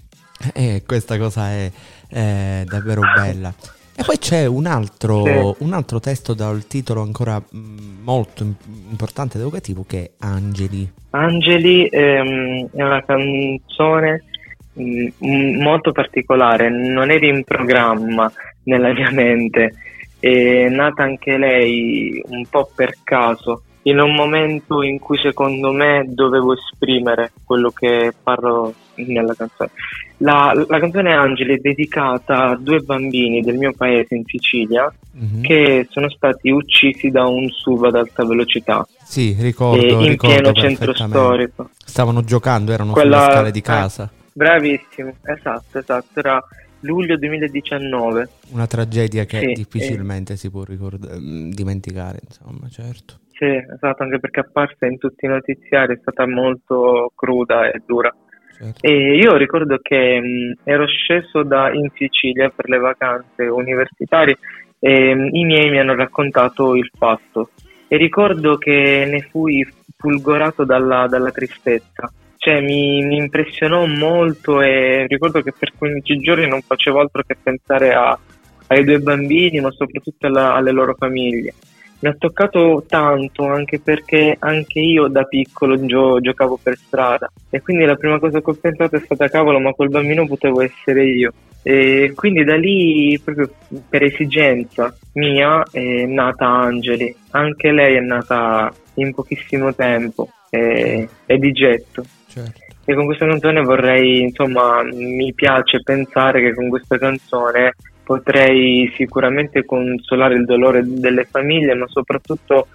E 0.53 0.83
questa 0.85 1.17
cosa 1.17 1.49
è, 1.49 1.71
è 2.07 2.63
davvero 2.63 3.01
bella. 3.01 3.51
E 3.95 4.03
poi 4.05 4.19
c'è 4.19 4.45
un 4.45 4.67
altro, 4.67 5.25
sì. 5.25 5.63
un 5.63 5.73
altro 5.73 5.99
testo 5.99 6.35
dal 6.35 6.67
titolo 6.67 7.01
ancora 7.01 7.41
mm, 7.41 8.03
molto 8.03 8.45
importante 8.91 9.37
ed 9.37 9.41
educativo 9.41 9.83
che 9.87 10.03
è 10.03 10.11
Angeli. 10.19 10.89
Angeli 11.09 11.87
ehm, 11.87 12.69
è 12.71 12.83
una 12.83 13.03
canzone 13.03 14.25
mh, 14.73 15.07
mm, 15.25 15.61
molto 15.61 15.91
particolare, 15.91 16.69
non 16.69 17.09
era 17.09 17.25
in 17.25 17.43
programma 17.43 18.31
nella 18.63 18.93
mia 18.93 19.09
mente, 19.09 19.73
è 20.19 20.69
nata 20.69 21.01
anche 21.01 21.35
lei 21.35 22.21
un 22.27 22.45
po' 22.47 22.69
per 22.75 22.95
caso 23.03 23.63
in 23.83 23.99
un 23.99 24.13
momento 24.13 24.81
in 24.81 24.99
cui 24.99 25.17
secondo 25.17 25.71
me 25.71 26.05
dovevo 26.07 26.53
esprimere 26.53 27.31
quello 27.43 27.71
che 27.71 28.13
parlo 28.21 28.73
nella 28.95 29.33
canzone. 29.33 29.71
La, 30.17 30.51
la 30.67 30.79
canzone 30.79 31.13
Angeli 31.13 31.55
è 31.55 31.59
dedicata 31.59 32.49
a 32.49 32.55
due 32.57 32.79
bambini 32.79 33.41
del 33.41 33.55
mio 33.55 33.71
paese 33.73 34.15
in 34.15 34.23
Sicilia 34.25 34.93
mm-hmm. 35.17 35.41
che 35.41 35.87
sono 35.89 36.09
stati 36.09 36.49
uccisi 36.49 37.09
da 37.09 37.25
un 37.25 37.49
SUV 37.49 37.85
ad 37.85 37.95
alta 37.95 38.25
velocità. 38.25 38.85
Sì, 39.01 39.35
ricordo. 39.39 39.85
in 39.85 40.07
ricordo 40.07 40.51
pieno 40.51 40.53
centro 40.53 40.93
storico. 40.93 41.69
Stavano 41.85 42.23
giocando, 42.23 42.73
erano 42.73 42.91
Quella, 42.91 43.21
sulle 43.21 43.31
scale 43.31 43.51
di 43.51 43.61
casa. 43.61 44.03
Eh, 44.11 44.17
bravissimo, 44.33 45.13
esatto, 45.23 45.79
esatto. 45.79 46.19
Era 46.19 46.43
luglio 46.81 47.17
2019. 47.17 48.29
Una 48.49 48.67
tragedia 48.67 49.25
che 49.25 49.39
sì, 49.39 49.53
difficilmente 49.53 50.33
eh. 50.33 50.37
si 50.37 50.49
può 50.49 50.63
ricord- 50.63 51.17
mm, 51.17 51.51
dimenticare, 51.51 52.19
insomma, 52.27 52.67
certo. 52.69 53.19
Sì, 53.39 53.45
esatto, 53.45 54.03
anche 54.03 54.19
perché 54.19 54.41
apparsa 54.41 54.85
in 54.85 54.97
tutti 54.97 55.23
i 55.23 55.29
notiziari, 55.29 55.93
è 55.93 55.99
stata 56.01 56.27
molto 56.27 57.09
cruda 57.15 57.71
e 57.71 57.81
dura. 57.85 58.13
Certo. 58.51 58.85
E 58.85 59.15
io 59.15 59.37
ricordo 59.37 59.79
che 59.81 60.19
mh, 60.19 60.59
ero 60.65 60.85
sceso 60.85 61.43
da, 61.43 61.71
in 61.71 61.87
Sicilia 61.95 62.51
per 62.53 62.67
le 62.67 62.79
vacanze 62.79 63.43
universitarie 63.43 64.37
e 64.77 65.15
mh, 65.15 65.29
i 65.31 65.45
miei 65.45 65.69
mi 65.69 65.79
hanno 65.79 65.95
raccontato 65.95 66.75
il 66.75 66.91
fatto 66.93 67.51
e 67.87 67.95
ricordo 67.95 68.57
che 68.57 69.07
ne 69.09 69.21
fui 69.21 69.65
fulgorato 69.95 70.65
dalla, 70.65 71.07
dalla 71.07 71.31
tristezza. 71.31 72.11
Cioè 72.35 72.59
mi, 72.59 73.05
mi, 73.05 73.15
impressionò 73.15 73.85
molto 73.85 74.61
e 74.61 75.05
ricordo 75.07 75.41
che 75.41 75.53
per 75.57 75.71
15 75.77 76.17
giorni 76.17 76.45
non 76.45 76.59
facevo 76.61 76.99
altro 76.99 77.23
che 77.25 77.37
pensare 77.41 77.93
a, 77.93 78.19
ai 78.67 78.83
due 78.83 78.99
bambini, 78.99 79.61
ma 79.61 79.71
soprattutto 79.71 80.27
alla, 80.27 80.55
alle 80.55 80.71
loro 80.71 80.93
famiglie 80.95 81.53
mi 81.99 82.09
ha 82.09 82.15
toccato 82.17 82.83
tanto 82.87 83.45
anche 83.45 83.79
perché 83.79 84.35
anche 84.39 84.79
io 84.79 85.07
da 85.07 85.23
piccolo 85.23 85.83
gio- 85.85 86.19
giocavo 86.21 86.59
per 86.61 86.77
strada. 86.77 87.29
E 87.49 87.61
quindi 87.61 87.85
la 87.85 87.95
prima 87.95 88.19
cosa 88.19 88.41
che 88.41 88.49
ho 88.49 88.57
pensato 88.59 88.95
è 88.95 88.99
stata 88.99 89.27
cavolo 89.27 89.59
ma 89.59 89.73
quel 89.73 89.89
bambino 89.89 90.25
potevo 90.25 90.61
essere 90.61 91.05
io. 91.05 91.33
E 91.61 92.13
quindi 92.15 92.43
da 92.45 92.55
lì 92.55 93.19
proprio 93.21 93.49
per 93.89 94.03
esigenza 94.03 94.95
mia 95.13 95.63
è 95.69 96.05
nata 96.05 96.45
Angeli. 96.45 97.13
Anche 97.31 97.71
lei 97.71 97.95
è 97.95 98.01
nata 98.01 98.73
in 98.95 99.13
pochissimo 99.13 99.73
tempo 99.75 100.29
e, 100.49 101.07
e 101.25 101.37
di 101.37 101.51
getto. 101.51 102.03
Certo. 102.29 102.61
e 102.85 102.93
con 102.93 103.05
questa 103.05 103.25
canzone 103.25 103.61
vorrei 103.61 104.21
insomma 104.21 104.83
mi 104.83 105.33
piace 105.33 105.81
pensare 105.81 106.41
che 106.41 106.53
con 106.53 106.69
questa 106.69 106.99
canzone 106.99 107.73
potrei 108.09 108.91
sicuramente 108.95 109.65
consolare 109.65 110.33
il 110.33 110.43
dolore 110.43 110.81
delle 110.83 111.25
famiglie, 111.25 111.75
ma 111.75 111.85
soprattutto 111.87 112.65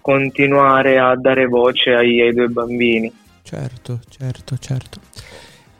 continuare 0.00 1.00
a 1.00 1.16
dare 1.16 1.46
voce 1.46 1.94
ai, 1.94 2.20
ai 2.20 2.32
due 2.32 2.46
bambini. 2.46 3.12
Certo, 3.42 3.98
certo, 4.08 4.56
certo. 4.56 5.00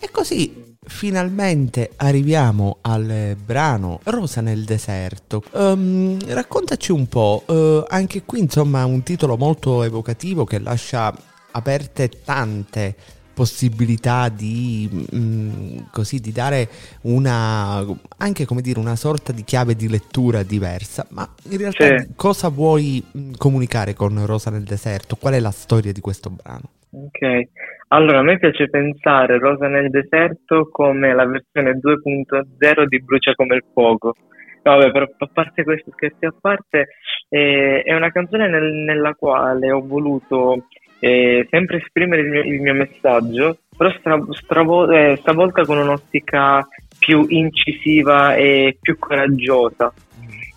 E 0.01 0.09
così 0.11 0.75
finalmente 0.85 1.91
arriviamo 1.95 2.79
al 2.81 3.37
brano 3.37 4.01
Rosa 4.03 4.41
nel 4.41 4.65
deserto. 4.65 5.45
Um, 5.53 6.19
raccontaci 6.27 6.91
un 6.91 7.07
po', 7.07 7.45
uh, 7.47 7.85
anche 7.87 8.25
qui 8.25 8.41
insomma 8.41 8.85
un 8.85 9.05
titolo 9.05 9.37
molto 9.37 9.85
evocativo 9.85 10.45
che 10.45 10.59
lascia 10.59 11.15
aperte 11.53 12.11
tante 12.25 12.97
possibilità 13.35 14.29
di, 14.29 14.89
mh, 14.91 15.17
mm, 15.17 15.79
così, 15.91 16.21
di 16.21 16.33
dare 16.33 16.69
una, 17.03 17.85
anche 18.19 18.47
come 18.47 18.63
dire, 18.63 18.79
una 18.79 18.97
sorta 18.97 19.33
di 19.33 19.45
chiave 19.45 19.75
di 19.75 19.89
lettura 19.89 20.43
diversa, 20.43 21.07
ma 21.11 21.29
in 21.51 21.59
realtà 21.59 21.99
sì. 21.99 22.13
cosa 22.17 22.49
vuoi 22.49 23.03
mm, 23.17 23.33
comunicare 23.37 23.95
con 23.95 24.25
Rosa 24.25 24.51
nel 24.51 24.63
deserto? 24.63 25.17
Qual 25.17 25.35
è 25.35 25.41
la 25.41 25.51
storia 25.51 25.93
di 25.93 26.01
questo 26.01 26.31
brano? 26.31 26.71
Ok, 26.91 27.49
allora 27.89 28.21
a 28.21 28.23
me 28.23 28.39
piace 28.39 28.71
pensare 28.71 29.39
Rosa 29.39 29.67
nel 29.67 29.91
deserto 29.91 30.69
come 30.71 31.13
la 31.13 31.27
versione 31.27 31.73
2.0 31.73 32.85
di 32.87 33.03
Brucia 33.03 33.35
come 33.35 33.57
il 33.57 33.65
fuoco. 33.73 34.15
vabbè, 34.63 34.93
però 34.93 35.05
a 35.19 35.29
parte 35.33 35.65
questo, 35.65 35.91
scherzi 35.91 36.25
a 36.25 36.35
parte, 36.41 36.87
eh, 37.29 37.83
è 37.83 37.95
una 37.95 38.13
canzone 38.13 38.49
nel, 38.49 38.73
nella 38.73 39.15
quale 39.15 39.73
ho 39.73 39.85
voluto 39.85 40.67
e 41.05 41.47
sempre 41.51 41.77
esprimere 41.77 42.23
il 42.23 42.29
mio, 42.29 42.43
il 42.43 42.63
mio 42.63 42.73
messaggio, 42.73 43.59
però 43.77 43.91
stra, 43.99 44.19
stravo, 44.31 44.91
eh, 44.91 45.19
stavolta 45.21 45.63
con 45.67 45.77
un'ottica 45.77 46.67
più 46.99 47.27
incisiva 47.29 48.35
e 48.37 48.79
più 48.81 48.99
coraggiosa. 48.99 49.93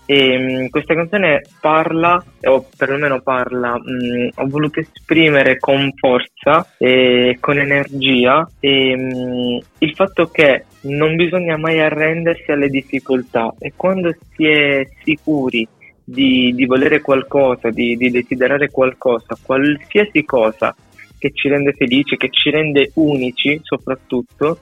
E, 0.06 0.38
mh, 0.38 0.62
mm, 0.62 0.66
questa 0.68 0.94
canzone 0.94 1.42
parla, 1.60 2.24
o 2.44 2.66
perlomeno 2.78 3.20
parla, 3.20 3.78
mh, 3.78 3.92
mm, 3.92 4.28
ho 4.36 4.48
voluto 4.48 4.80
esprimere 4.80 5.58
con 5.60 5.92
forza 5.98 6.66
e 6.78 7.36
con 7.42 7.60
energia 7.60 8.50
e, 8.62 8.96
mh, 8.96 9.02
mm, 9.02 9.58
il 9.80 9.96
fatto 9.96 10.28
che 10.28 10.64
non 10.84 11.18
bisogna 11.18 11.58
mai 11.58 11.82
arrendersi 11.82 12.52
alle 12.52 12.70
difficoltà 12.70 13.54
e 13.60 13.74
quando 13.76 14.16
si 14.34 14.48
è 14.48 14.88
sicuri 15.04 15.68
di, 16.10 16.54
di 16.56 16.66
volere 16.66 17.02
qualcosa, 17.02 17.70
di, 17.70 17.98
di 17.98 18.10
desiderare 18.10 18.70
qualcosa, 18.70 19.38
qualsiasi 19.42 20.24
cosa 20.24 20.74
che 21.18 21.32
ci 21.34 21.50
rende 21.50 21.74
felici, 21.74 22.16
che 22.16 22.30
ci 22.30 22.50
rende 22.50 22.92
unici 22.94 23.60
soprattutto, 23.62 24.60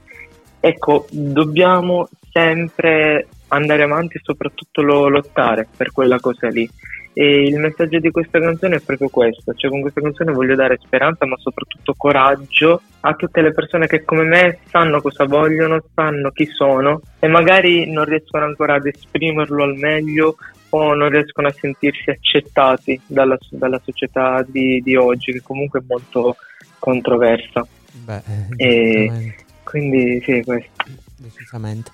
ecco, 0.60 1.06
dobbiamo 1.12 2.10
sempre 2.32 3.28
andare 3.50 3.84
avanti 3.84 4.18
e 4.18 4.22
soprattutto 4.24 4.82
lo, 4.82 5.08
lottare 5.08 5.68
per 5.78 5.92
quella 5.92 6.20
cosa 6.20 6.48
lì. 6.48 6.68
E 7.14 7.44
il 7.44 7.60
messaggio 7.60 8.00
di 8.00 8.10
questa 8.10 8.40
canzone 8.40 8.78
è 8.78 8.82
proprio 8.82 9.10
questo, 9.10 9.54
cioè 9.54 9.70
con 9.70 9.82
questa 9.82 10.02
canzone 10.02 10.34
voglio 10.34 10.56
dare 10.56 10.80
speranza 10.82 11.26
ma 11.26 11.38
soprattutto 11.38 11.94
coraggio 11.96 12.82
a 13.02 13.14
tutte 13.14 13.42
le 13.42 13.54
persone 13.54 13.88
che 13.88 14.04
come 14.04 14.24
me 14.24 14.60
sanno 14.66 15.00
cosa 15.00 15.26
vogliono, 15.26 15.82
sanno 15.94 16.32
chi 16.32 16.46
sono 16.48 17.02
e 17.20 17.28
magari 17.28 17.90
non 17.90 18.04
riescono 18.04 18.44
ancora 18.44 18.74
ad 18.74 18.88
esprimerlo 18.88 19.64
al 19.64 19.76
meglio 19.76 20.36
o 20.76 20.94
non 20.94 21.10
riescono 21.10 21.48
a 21.48 21.52
sentirsi 21.52 22.10
accettati 22.10 23.00
dalla, 23.06 23.38
dalla 23.50 23.80
società 23.84 24.46
di, 24.48 24.82
di, 24.82 24.96
oggi, 24.96 25.32
che 25.32 25.42
comunque 25.42 25.80
è 25.80 25.84
molto 25.88 26.36
controversa. 26.80 27.66
Beh, 27.92 28.22
e 28.58 29.36
quindi 29.64 30.22
sì, 30.24 30.42
questo. 30.44 30.72
Decisamente. 31.18 31.92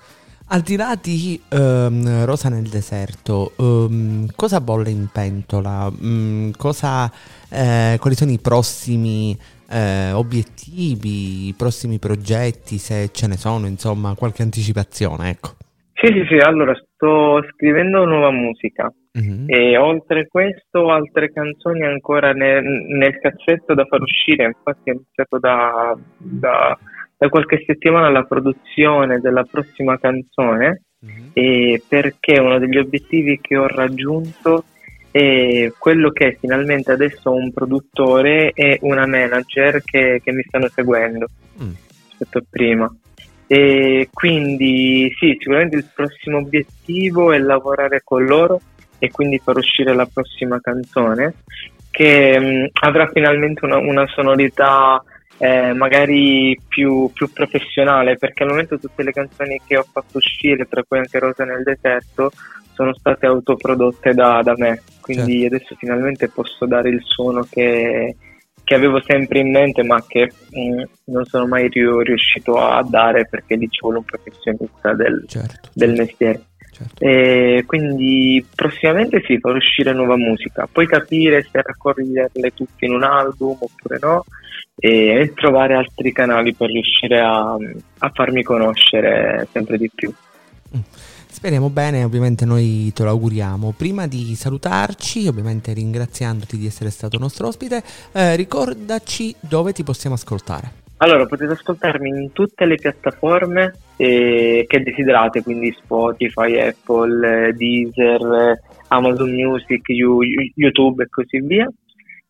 Al 0.48 0.62
di 0.62 0.76
là 0.76 0.98
di 1.02 1.42
um, 1.52 2.26
Rosa 2.26 2.50
nel 2.50 2.68
deserto, 2.68 3.54
um, 3.58 4.28
cosa 4.36 4.60
bolle 4.60 4.90
in 4.90 5.08
pentola? 5.10 5.90
Um, 6.02 6.52
cosa, 6.58 7.10
eh, 7.50 7.98
quali 8.02 8.16
sono 8.18 8.32
i 8.32 8.40
prossimi 8.40 9.38
eh, 9.70 10.12
obiettivi, 10.12 11.48
i 11.48 11.54
prossimi 11.54 12.00
progetti, 12.00 12.78
se 12.80 13.12
ce 13.14 13.28
ne 13.28 13.38
sono, 13.38 13.66
insomma, 13.68 14.14
qualche 14.16 14.42
anticipazione, 14.42 15.30
ecco. 15.30 15.56
Sì, 15.94 16.08
sì, 16.08 16.26
sì, 16.28 16.36
allora 16.36 16.74
sto 17.02 17.42
scrivendo 17.54 18.06
nuova 18.06 18.30
musica 18.30 18.94
mm-hmm. 19.18 19.46
e 19.48 19.78
oltre 19.78 20.28
questo 20.28 20.90
altre 20.92 21.32
canzoni 21.32 21.84
ancora 21.84 22.32
nel, 22.34 22.64
nel 22.64 23.18
cassetto 23.20 23.74
da 23.74 23.86
far 23.86 24.02
uscire, 24.02 24.46
infatti 24.46 24.92
ho 24.92 24.94
iniziato 24.94 25.40
da, 25.40 25.98
da 26.18 26.78
da 27.22 27.30
qualche 27.30 27.62
settimana 27.68 28.10
la 28.10 28.24
produzione 28.24 29.20
della 29.20 29.44
prossima 29.44 30.00
canzone 30.00 30.86
mm-hmm. 31.06 31.76
perché 31.88 32.40
uno 32.40 32.58
degli 32.58 32.80
obiettivi 32.80 33.40
che 33.40 33.58
ho 33.58 33.68
raggiunto 33.68 34.64
è 35.12 35.72
quello 35.78 36.10
che 36.10 36.38
finalmente 36.40 36.92
adesso 36.92 37.30
ho 37.30 37.36
un 37.36 37.52
produttore 37.54 38.50
e 38.56 38.80
una 38.82 39.06
manager 39.06 39.84
che, 39.84 40.20
che 40.24 40.32
mi 40.32 40.42
stanno 40.42 40.68
seguendo 40.70 41.28
mm. 41.62 41.72
rispetto 42.08 42.38
a 42.40 42.44
prima. 42.50 42.96
E 43.52 44.08
quindi 44.14 45.14
sì, 45.20 45.36
sicuramente 45.38 45.76
il 45.76 45.86
prossimo 45.94 46.38
obiettivo 46.38 47.34
è 47.34 47.38
lavorare 47.38 48.00
con 48.02 48.24
loro 48.24 48.62
e 48.98 49.12
quindi 49.12 49.42
far 49.44 49.58
uscire 49.58 49.94
la 49.94 50.06
prossima 50.06 50.62
canzone 50.62 51.34
che 51.90 52.40
mh, 52.40 52.70
avrà 52.86 53.10
finalmente 53.10 53.66
una, 53.66 53.76
una 53.76 54.08
sonorità 54.08 55.04
eh, 55.38 55.74
magari 55.74 56.58
più, 56.66 57.12
più, 57.12 57.30
professionale, 57.34 58.16
perché 58.16 58.44
al 58.44 58.52
momento 58.52 58.80
tutte 58.80 59.04
le 59.04 59.12
canzoni 59.12 59.60
che 59.68 59.76
ho 59.76 59.86
fatto 59.92 60.20
uscire, 60.20 60.66
tra 60.70 60.84
cui 60.88 61.00
anche 61.00 61.20
Rosa 61.20 61.44
nel 61.44 61.64
deserto, 61.64 62.32
sono 62.72 62.94
state 62.94 63.26
autoprodotte 63.26 64.14
da, 64.14 64.42
da 64.42 64.54
me, 64.56 64.82
quindi 65.02 65.42
certo. 65.42 65.56
adesso 65.56 65.76
finalmente 65.78 66.30
posso 66.30 66.66
dare 66.66 66.88
il 66.88 67.02
suono 67.04 67.46
che, 67.52 68.16
che 68.72 68.78
avevo 68.78 69.02
sempre 69.06 69.40
in 69.40 69.52
mente, 69.52 69.84
ma 69.84 70.02
che 70.08 70.32
mh, 70.50 70.60
mm, 70.62 70.84
non 71.08 71.26
sono 71.26 71.46
mai 71.46 71.68
riuscito 71.68 72.58
a 72.58 72.82
dare 72.88 73.28
perché 73.30 73.56
lì 73.56 73.68
ci 73.70 73.82
vuole 73.82 73.98
un 73.98 74.06
professionista 74.06 74.94
del, 74.94 75.26
certo, 75.28 75.70
del 75.74 75.90
certo. 75.90 76.02
mestiere. 76.02 76.42
Certo. 76.72 77.04
E 77.04 77.64
quindi 77.68 78.46
prossimamente 78.56 79.22
sì, 79.26 79.38
farò 79.40 79.58
uscire 79.58 79.92
nuova 79.92 80.16
musica, 80.16 80.70
poi 80.72 80.88
capire 80.88 81.42
se 81.52 81.62
raccoglierle 81.62 82.54
tutte 82.54 82.86
in 82.86 82.94
un 82.94 83.04
album 83.04 83.58
oppure 83.60 83.98
no 84.00 84.24
e 84.78 85.34
trovare 85.36 85.74
altri 85.74 86.14
canali 86.14 86.54
per 86.54 86.70
riuscire 86.70 87.20
a, 87.20 87.58
a 87.98 88.12
farmi 88.14 88.42
conoscere 88.42 89.50
sempre 89.52 89.78
di 89.78 89.92
più. 89.94 90.14
Mm. 90.78 90.80
Speriamo 91.42 91.72
bene, 91.72 92.04
ovviamente 92.04 92.46
noi 92.46 92.92
te 92.94 93.02
lo 93.02 93.10
auguriamo. 93.10 93.74
Prima 93.76 94.06
di 94.06 94.36
salutarci, 94.36 95.26
ovviamente 95.26 95.74
ringraziandoti 95.74 96.56
di 96.56 96.68
essere 96.68 96.92
stato 96.92 97.18
nostro 97.18 97.48
ospite, 97.48 97.82
eh, 98.14 98.36
ricordaci 98.36 99.34
dove 99.40 99.72
ti 99.72 99.82
possiamo 99.82 100.14
ascoltare. 100.14 100.70
Allora, 100.98 101.26
potete 101.26 101.54
ascoltarmi 101.54 102.10
in 102.10 102.32
tutte 102.32 102.66
le 102.66 102.76
piattaforme 102.76 103.74
eh, 103.98 104.66
che 104.68 104.84
desiderate, 104.84 105.42
quindi 105.42 105.76
Spotify, 105.82 106.60
Apple, 106.60 107.48
eh, 107.48 107.54
Deezer, 107.54 108.62
Amazon 108.90 109.32
Music, 109.32 109.82
YouTube 109.90 111.04
e 111.04 111.10
così 111.10 111.40
via. 111.40 111.68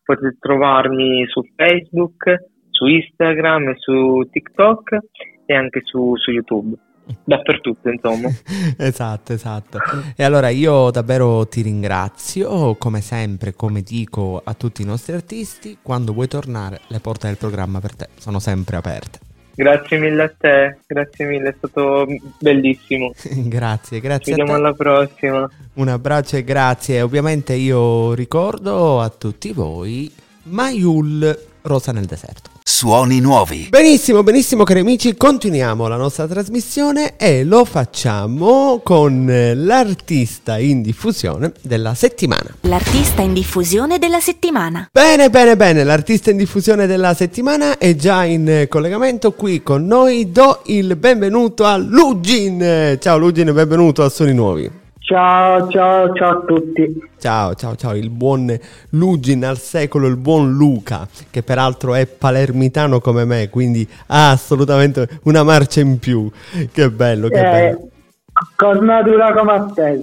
Potete 0.02 0.38
trovarmi 0.40 1.26
su 1.28 1.42
Facebook, 1.54 2.46
su 2.70 2.86
Instagram, 2.86 3.74
su 3.76 4.26
TikTok 4.30 4.96
e 5.44 5.54
anche 5.54 5.82
su, 5.84 6.16
su 6.16 6.30
YouTube 6.30 6.78
dappertutto, 7.24 7.88
insomma. 7.88 8.28
esatto, 8.78 9.32
esatto. 9.32 9.78
E 10.16 10.24
allora 10.24 10.48
io 10.48 10.90
davvero 10.90 11.46
ti 11.46 11.62
ringrazio, 11.62 12.76
come 12.76 13.00
sempre, 13.00 13.54
come 13.54 13.82
dico 13.82 14.40
a 14.42 14.54
tutti 14.54 14.82
i 14.82 14.86
nostri 14.86 15.12
artisti, 15.14 15.78
quando 15.82 16.12
vuoi 16.12 16.28
tornare 16.28 16.80
le 16.88 17.00
porte 17.00 17.26
del 17.26 17.36
programma 17.36 17.80
per 17.80 17.94
te 17.94 18.08
sono 18.18 18.38
sempre 18.38 18.76
aperte. 18.76 19.18
Grazie 19.54 19.98
mille 19.98 20.22
a 20.22 20.32
te, 20.36 20.78
grazie 20.86 21.26
mille, 21.26 21.50
è 21.50 21.54
stato 21.56 22.06
bellissimo. 22.38 23.12
grazie, 23.46 24.00
grazie. 24.00 24.24
Ci 24.24 24.30
vediamo 24.30 24.54
alla 24.54 24.72
prossima. 24.72 25.48
Un 25.74 25.88
abbraccio 25.88 26.36
e 26.36 26.44
grazie. 26.44 27.02
Ovviamente 27.02 27.52
io 27.52 28.14
ricordo 28.14 29.00
a 29.00 29.10
tutti 29.10 29.52
voi 29.52 30.10
Mayul 30.44 31.38
Rosa 31.62 31.92
nel 31.92 32.06
deserto 32.06 32.51
suoni 32.64 33.20
nuovi. 33.20 33.68
Benissimo, 33.70 34.22
benissimo 34.22 34.64
cari 34.64 34.80
amici, 34.80 35.16
continuiamo 35.16 35.86
la 35.86 35.96
nostra 35.96 36.26
trasmissione 36.26 37.16
e 37.16 37.44
lo 37.44 37.64
facciamo 37.64 38.80
con 38.82 39.52
l'artista 39.54 40.58
in 40.58 40.82
diffusione 40.82 41.52
della 41.60 41.94
settimana. 41.94 42.56
L'artista 42.62 43.22
in 43.22 43.32
diffusione 43.32 43.98
della 43.98 44.20
settimana. 44.20 44.88
Bene, 44.90 45.30
bene, 45.30 45.56
bene, 45.56 45.84
l'artista 45.84 46.30
in 46.30 46.36
diffusione 46.36 46.86
della 46.86 47.14
settimana 47.14 47.78
è 47.78 47.94
già 47.94 48.24
in 48.24 48.66
collegamento 48.68 49.32
qui 49.32 49.62
con 49.62 49.86
noi. 49.86 50.32
Do 50.32 50.62
il 50.66 50.96
benvenuto 50.96 51.64
a 51.64 51.76
Lugin. 51.76 52.98
Ciao 53.00 53.18
Lugin, 53.18 53.52
benvenuto 53.52 54.02
a 54.02 54.08
Suoni 54.08 54.34
Nuovi. 54.34 54.81
Ciao, 55.12 55.68
ciao, 55.68 56.10
ciao 56.14 56.30
a 56.30 56.44
tutti. 56.46 56.98
Ciao, 57.18 57.54
ciao, 57.54 57.76
ciao, 57.76 57.94
il 57.94 58.08
buon 58.08 58.58
Lugin 58.92 59.44
al 59.44 59.58
secolo, 59.58 60.06
il 60.06 60.16
buon 60.16 60.52
Luca, 60.52 61.06
che 61.28 61.42
peraltro 61.42 61.94
è 61.94 62.06
palermitano 62.06 62.98
come 62.98 63.26
me, 63.26 63.50
quindi 63.50 63.86
ha 64.06 64.30
assolutamente 64.30 65.06
una 65.24 65.42
marcia 65.42 65.80
in 65.80 65.98
più. 65.98 66.30
Che 66.72 66.90
bello, 66.90 67.28
che 67.28 67.38
eh, 67.38 67.42
bello. 67.42 67.88
Cornatura 68.56 69.34
come 69.34 69.52
a 69.52 69.70
te. 69.74 70.00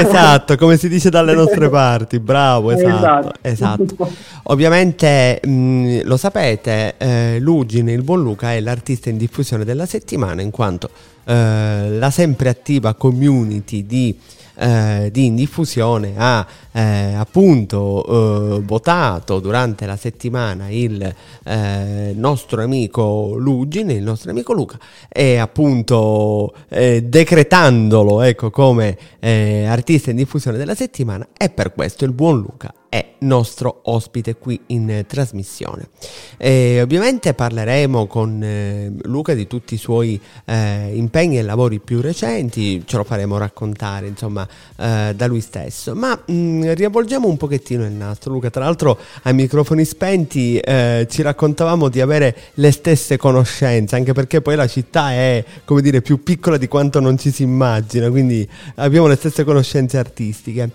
Esatto, 0.00 0.56
come 0.56 0.76
si 0.76 0.88
dice 0.88 1.10
dalle 1.10 1.34
nostre 1.34 1.68
parti, 1.70 2.18
bravo, 2.18 2.72
esatto. 2.72 3.32
esatto. 3.42 3.82
esatto. 3.92 4.12
Ovviamente 4.44 5.40
mh, 5.44 6.00
lo 6.02 6.16
sapete, 6.16 6.96
eh, 6.98 7.38
Lugin, 7.38 7.88
il 7.88 8.02
buon 8.02 8.24
Luca, 8.24 8.52
è 8.52 8.58
l'artista 8.58 9.10
in 9.10 9.16
diffusione 9.16 9.64
della 9.64 9.86
settimana 9.86 10.42
in 10.42 10.50
quanto 10.50 10.90
eh, 11.24 11.90
la 11.90 12.10
sempre 12.10 12.48
attiva 12.48 12.94
community 12.94 13.86
di 13.86 14.18
eh, 14.60 15.08
di 15.10 15.32
diffusione 15.32 16.12
ha 16.16 16.46
eh, 16.72 17.14
appunto 17.14 18.58
eh, 18.58 18.60
votato 18.60 19.40
durante 19.40 19.86
la 19.86 19.96
settimana 19.96 20.68
il 20.68 21.14
eh, 21.44 22.12
nostro 22.14 22.62
amico 22.62 23.34
Lugin, 23.36 23.90
il 23.90 24.02
nostro 24.02 24.30
amico 24.30 24.52
Luca, 24.52 24.78
e 25.08 25.38
appunto 25.38 26.52
eh, 26.68 27.02
decretandolo 27.04 28.20
ecco, 28.20 28.50
come 28.50 28.98
eh, 29.18 29.64
artista 29.64 30.10
in 30.10 30.16
diffusione 30.16 30.58
della 30.58 30.74
settimana 30.74 31.28
e 31.36 31.48
per 31.48 31.72
questo 31.72 32.04
il 32.04 32.12
buon 32.12 32.40
Luca 32.40 32.72
è 32.88 33.09
nostro 33.20 33.80
ospite 33.84 34.36
qui 34.36 34.60
in 34.66 35.04
trasmissione. 35.06 35.88
E 36.36 36.80
ovviamente 36.82 37.34
parleremo 37.34 38.06
con 38.06 38.42
eh, 38.42 38.92
Luca 39.02 39.34
di 39.34 39.46
tutti 39.46 39.74
i 39.74 39.78
suoi 39.78 40.20
eh, 40.44 40.90
impegni 40.94 41.38
e 41.38 41.42
lavori 41.42 41.80
più 41.80 42.00
recenti, 42.00 42.82
ce 42.86 42.96
lo 42.96 43.04
faremo 43.04 43.38
raccontare 43.38 44.06
insomma 44.06 44.46
eh, 44.76 45.12
da 45.14 45.26
lui 45.26 45.40
stesso, 45.40 45.94
ma 45.94 46.18
mh, 46.24 46.32
mm, 46.32 46.62
riavvolgiamo 46.72 47.28
un 47.28 47.36
pochettino 47.36 47.84
il 47.84 47.92
nastro. 47.92 48.32
Luca, 48.32 48.50
tra 48.50 48.64
l'altro 48.64 48.98
ai 49.22 49.34
microfoni 49.34 49.84
spenti 49.84 50.58
eh, 50.58 51.06
ci 51.10 51.22
raccontavamo 51.22 51.88
di 51.88 52.00
avere 52.00 52.36
le 52.54 52.70
stesse 52.70 53.16
conoscenze, 53.16 53.96
anche 53.96 54.12
perché 54.12 54.40
poi 54.40 54.56
la 54.56 54.66
città 54.66 55.12
è 55.12 55.44
come 55.64 55.82
dire 55.82 56.00
più 56.00 56.22
piccola 56.22 56.56
di 56.56 56.68
quanto 56.68 57.00
non 57.00 57.18
ci 57.18 57.30
si 57.30 57.42
immagina, 57.42 58.08
quindi 58.10 58.48
abbiamo 58.76 59.06
le 59.06 59.16
stesse 59.16 59.44
conoscenze 59.44 59.98
artistiche. 59.98 60.70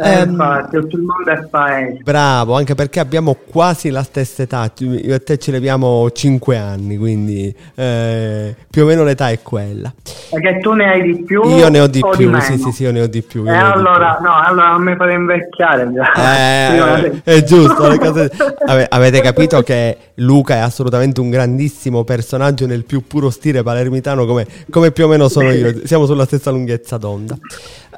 Eh, 0.00 0.22
um, 0.22 0.30
infatti, 0.30 0.76
tutto 0.76 0.96
il 0.96 1.02
mondo 1.02 1.30
è 1.30 1.44
paese. 1.48 1.87
Bravo, 2.02 2.54
anche 2.54 2.74
perché 2.74 3.00
abbiamo 3.00 3.36
quasi 3.50 3.90
la 3.90 4.02
stessa 4.02 4.42
età. 4.42 4.70
Io 4.78 5.14
e 5.14 5.22
te 5.22 5.38
ci 5.38 5.50
leviamo 5.50 6.10
5 6.10 6.56
anni, 6.56 6.96
quindi 6.96 7.54
eh, 7.74 8.54
più 8.70 8.82
o 8.82 8.86
meno 8.86 9.04
l'età 9.04 9.30
è 9.30 9.40
quella. 9.42 9.92
Perché 10.30 10.58
tu 10.60 10.72
ne 10.72 10.90
hai 10.90 11.02
di 11.02 11.22
più? 11.24 11.42
Io 11.44 11.68
ne 11.68 11.80
ho 11.80 11.86
di 11.86 12.00
più, 12.00 12.30
di 12.30 12.40
sì, 12.40 12.58
sì, 12.58 12.70
sì, 12.72 12.82
io 12.84 12.92
ne 12.92 13.02
ho 13.02 13.06
di 13.06 13.22
più. 13.22 13.44
E 13.46 13.52
eh, 13.52 13.56
allora, 13.56 14.14
più. 14.14 14.26
no, 14.26 14.34
allora 14.34 14.70
non 14.70 14.82
mi 14.82 14.96
fate 14.96 15.12
invecchiare. 15.12 15.86
Eh, 16.18 17.22
è 17.24 17.42
giusto. 17.42 17.96
Cose... 17.98 18.30
avete 18.88 19.20
capito 19.20 19.62
che 19.62 19.96
Luca 20.18 20.56
è 20.56 20.58
assolutamente 20.58 21.20
un 21.20 21.30
grandissimo 21.30 22.04
personaggio 22.04 22.66
nel 22.66 22.84
più 22.84 23.06
puro 23.06 23.30
stile 23.30 23.62
palermitano, 23.62 24.26
come, 24.26 24.46
come 24.70 24.90
più 24.90 25.04
o 25.04 25.08
meno 25.08 25.28
sono 25.28 25.50
io. 25.50 25.86
Siamo 25.86 26.06
sulla 26.06 26.24
stessa 26.24 26.50
lunghezza 26.50 26.96
d'onda. 26.96 27.38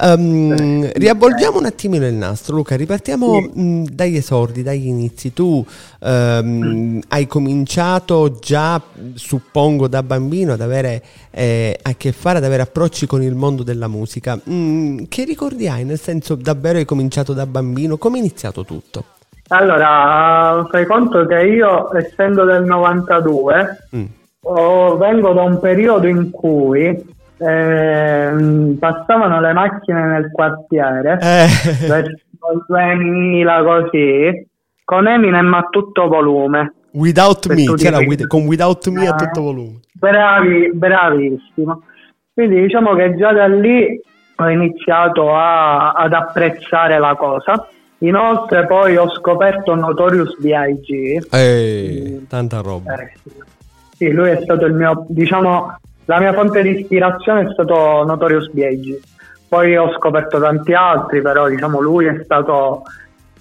Um, 0.03 0.91
riavvolgiamo 0.95 1.59
un 1.59 1.67
attimino 1.67 2.07
il 2.07 2.15
nastro, 2.15 2.57
Luca. 2.57 2.77
Ripartiamo 2.77 3.41
mh, 3.41 3.61
mm, 3.61 3.85
dagli 3.93 4.17
esordi, 4.17 4.63
dagli 4.63 4.87
inizi. 4.87 5.33
Tu 5.33 5.65
um, 6.01 7.01
hai 7.09 7.27
cominciato 7.27 8.39
già, 8.41 8.83
suppongo, 9.15 9.89
da 9.89 10.03
bambino 10.03 10.53
ad 10.53 10.61
avere 10.61 11.03
eh, 11.31 11.79
a 11.81 11.95
che 11.95 12.13
fare, 12.13 12.39
ad 12.39 12.45
avere 12.45 12.63
approcci 12.63 13.07
con 13.07 13.23
il 13.23 13.35
mondo 13.35 13.63
della 13.63 13.89
musica. 13.89 14.39
Mm, 14.49 15.05
che 15.09 15.25
ricordi 15.25 15.69
hai? 15.69 15.85
Nel 15.85 16.01
senso, 16.01 16.35
davvero 16.35 16.79
hai 16.79 16.85
cominciato 16.85 17.33
da 17.33 17.47
bambino? 17.47 17.97
Come 17.97 18.17
è 18.17 18.21
iniziato 18.21 18.65
tutto? 18.65 19.05
Allora, 19.53 20.65
fai 20.71 20.87
conto 20.87 21.27
che 21.27 21.41
io, 21.43 21.95
essendo 21.97 22.45
del 22.45 22.65
92, 22.65 23.79
mm. 23.97 24.05
oh, 24.43 24.97
vengo 24.97 25.33
da 25.33 25.43
un 25.43 25.59
periodo 25.59 26.07
in 26.07 26.31
cui 26.31 26.97
ehm, 27.37 28.77
passavano 28.79 29.41
le 29.41 29.53
macchine 29.53 30.07
nel 30.07 30.31
quartiere 30.31 31.19
Eh, 31.21 31.47
verso 31.89 32.11
il 32.53 32.65
2000 32.67 33.63
così 33.65 34.47
con 34.85 35.07
Eminem 35.09 35.53
a 35.55 35.67
tutto 35.71 36.09
volume 36.09 36.73
without 36.93 37.47
me, 37.49 37.75
che 37.77 37.87
era 37.87 37.99
with- 37.99 38.27
con 38.27 38.47
Without 38.47 38.89
Me 38.89 39.07
a 39.07 39.15
Eh. 39.15 39.17
tutto 39.17 39.43
volume. 39.43 39.81
bravi, 39.93 40.71
bravissimo 40.75 41.83
quindi 42.35 42.61
diciamo 42.61 42.95
che 42.95 43.15
già 43.17 43.33
da 43.33 43.47
lì 43.47 44.01
ho 44.37 44.49
iniziato 44.49 45.35
a- 45.35 45.93
ad 45.93 46.13
apprezzare 46.13 46.99
la 46.99 47.15
cosa 47.15 47.69
inoltre 48.01 48.67
poi 48.67 48.97
ho 48.97 49.11
scoperto 49.11 49.75
Notorious 49.75 50.39
B.I.G 50.39 51.27
Eh, 51.31 52.27
tanta 52.29 52.61
roba. 52.61 52.95
Eh, 52.95 53.13
sì. 53.97 54.11
Lui 54.11 54.31
è 54.31 54.41
stato 54.43 54.67
il 54.67 54.75
mio, 54.75 55.07
diciamo, 55.09 55.79
la 56.07 56.19
mia 56.19 56.33
fonte 56.33 56.63
di 56.63 56.81
ispirazione 56.81 57.43
è 57.43 57.53
stato 57.53 58.05
Notorious 58.05 58.51
B.I.G. 58.51 58.99
Poi 59.49 59.77
ho 59.77 59.93
scoperto 59.93 60.41
tanti 60.41 60.73
altri, 60.73 61.21
però 61.21 61.49
diciamo 61.49 61.81
lui 61.81 62.07
è 62.07 62.21
stato 62.25 62.83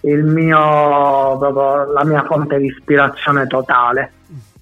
il 0.01 0.23
mio, 0.23 1.37
proprio 1.37 1.91
la 1.91 2.03
mia 2.03 2.23
fonte 2.23 2.57
di 2.57 2.65
ispirazione 2.65 3.47
totale. 3.47 4.11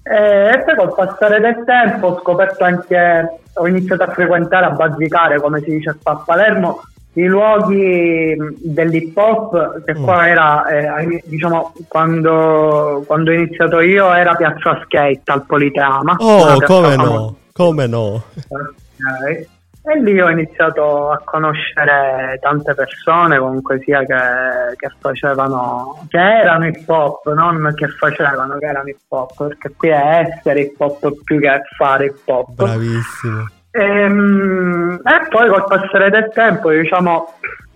E, 0.02 0.50
e 0.54 0.62
poi 0.64 0.76
col 0.76 0.94
passare 0.94 1.40
del 1.40 1.64
tempo 1.64 2.08
ho 2.08 2.20
scoperto 2.20 2.64
anche, 2.64 3.40
ho 3.54 3.66
iniziato 3.66 4.02
a 4.02 4.12
frequentare, 4.12 4.66
a 4.66 4.70
bazzicare, 4.70 5.40
come 5.40 5.60
si 5.60 5.70
dice 5.70 5.96
qua 6.02 6.12
a 6.12 6.22
Palermo, 6.24 6.82
i 7.18 7.26
luoghi 7.26 8.34
mh, 8.36 8.54
dell'hip 8.60 9.16
hop, 9.16 9.84
che 9.84 9.94
qua 9.94 10.28
era, 10.28 10.66
eh, 10.66 11.22
diciamo, 11.24 11.72
quando, 11.88 13.02
quando 13.06 13.30
ho 13.30 13.34
iniziato 13.34 13.80
io 13.80 14.12
era 14.12 14.34
Piazza 14.34 14.80
Skate 14.84 15.22
al 15.24 15.44
Politeama. 15.44 16.14
Oh, 16.18 16.60
come 16.64 16.94
famosa. 16.94 17.12
no, 17.12 17.36
come 17.52 17.86
no. 17.86 18.22
Ok. 18.48 19.46
E 19.90 20.02
lì 20.02 20.20
ho 20.20 20.28
iniziato 20.28 21.10
a 21.10 21.20
conoscere 21.24 22.38
tante 22.42 22.74
persone 22.74 23.38
comunque 23.38 23.80
sia 23.82 24.00
che, 24.00 24.76
che 24.76 24.92
facevano, 24.98 26.04
che 26.08 26.18
erano 26.18 26.66
hip 26.66 26.86
hop, 26.86 27.32
non 27.32 27.72
che 27.74 27.88
facevano, 27.88 28.58
che 28.58 28.66
erano 28.66 28.88
hip 28.88 29.00
hop, 29.08 29.46
perché 29.46 29.72
qui 29.74 29.88
è 29.88 30.28
essere 30.28 30.60
hip 30.60 30.78
hop 30.78 31.10
più 31.24 31.40
che 31.40 31.62
fare 31.76 32.06
hip 32.06 32.20
hop. 32.26 32.52
Bravissimo. 32.52 33.48
Ehm, 33.78 35.00
E, 35.04 35.28
poi 35.28 35.48
col 35.48 35.64
passare 35.66 36.10
del 36.10 36.30
tempo, 36.34 36.70
diciamo, 36.70 37.34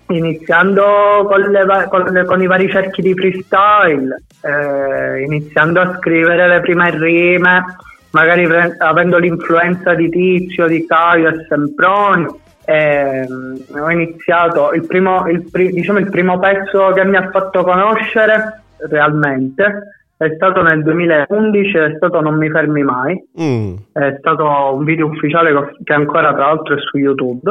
iniziando 0.09 1.25
con, 1.29 1.41
le 1.41 1.87
con 1.89 2.03
le- 2.03 2.25
con 2.25 2.43
i 2.43 2.47
vari 2.47 2.69
cerchi 2.69 3.01
di 3.03 3.15
freestyle, 3.15 4.23
eh, 4.43 5.23
iniziando 5.23 5.81
a 5.81 5.97
scrivere 5.99 6.49
le 6.49 6.61
prime 6.61 6.91
rime, 6.91 7.65
magari 8.11 8.47
pre- 8.47 8.75
avendo 8.79 9.19
l'influenza 9.19 9.95
di 9.95 10.09
Tizio, 10.11 10.67
di 10.67 10.85
Caio 10.87 11.29
e 11.29 11.47
Semproni. 11.49 12.27
ehm, 12.65 13.59
ho 13.77 13.91
iniziato 13.91 14.71
il 14.73 14.87
primo, 14.87 15.27
il, 15.29 15.49
pri- 15.51 15.73
diciamo 15.73 15.99
il 15.99 16.09
primo 16.09 16.39
pezzo 16.39 16.93
che 16.93 17.05
mi 17.05 17.17
ha 17.17 17.29
fatto 17.31 17.65
conoscere 17.65 18.63
realmente 18.89 20.02
è 20.25 20.35
stato 20.37 20.63
nel 20.63 20.83
2011 20.83 21.77
è 21.79 21.95
stato 21.97 22.21
Non 22.21 22.37
mi 22.37 22.51
fermi 22.51 22.83
mai 22.83 23.23
Mm. 23.41 23.75
è 23.93 24.17
stato 24.19 24.45
un 24.75 24.85
video 24.85 25.07
ufficiale 25.07 25.53
che 25.85 25.93
ancora 25.93 26.33
tra 26.35 26.47
l'altro 26.47 26.75
è 26.77 26.79
su 26.81 26.99
YouTube 26.99 27.51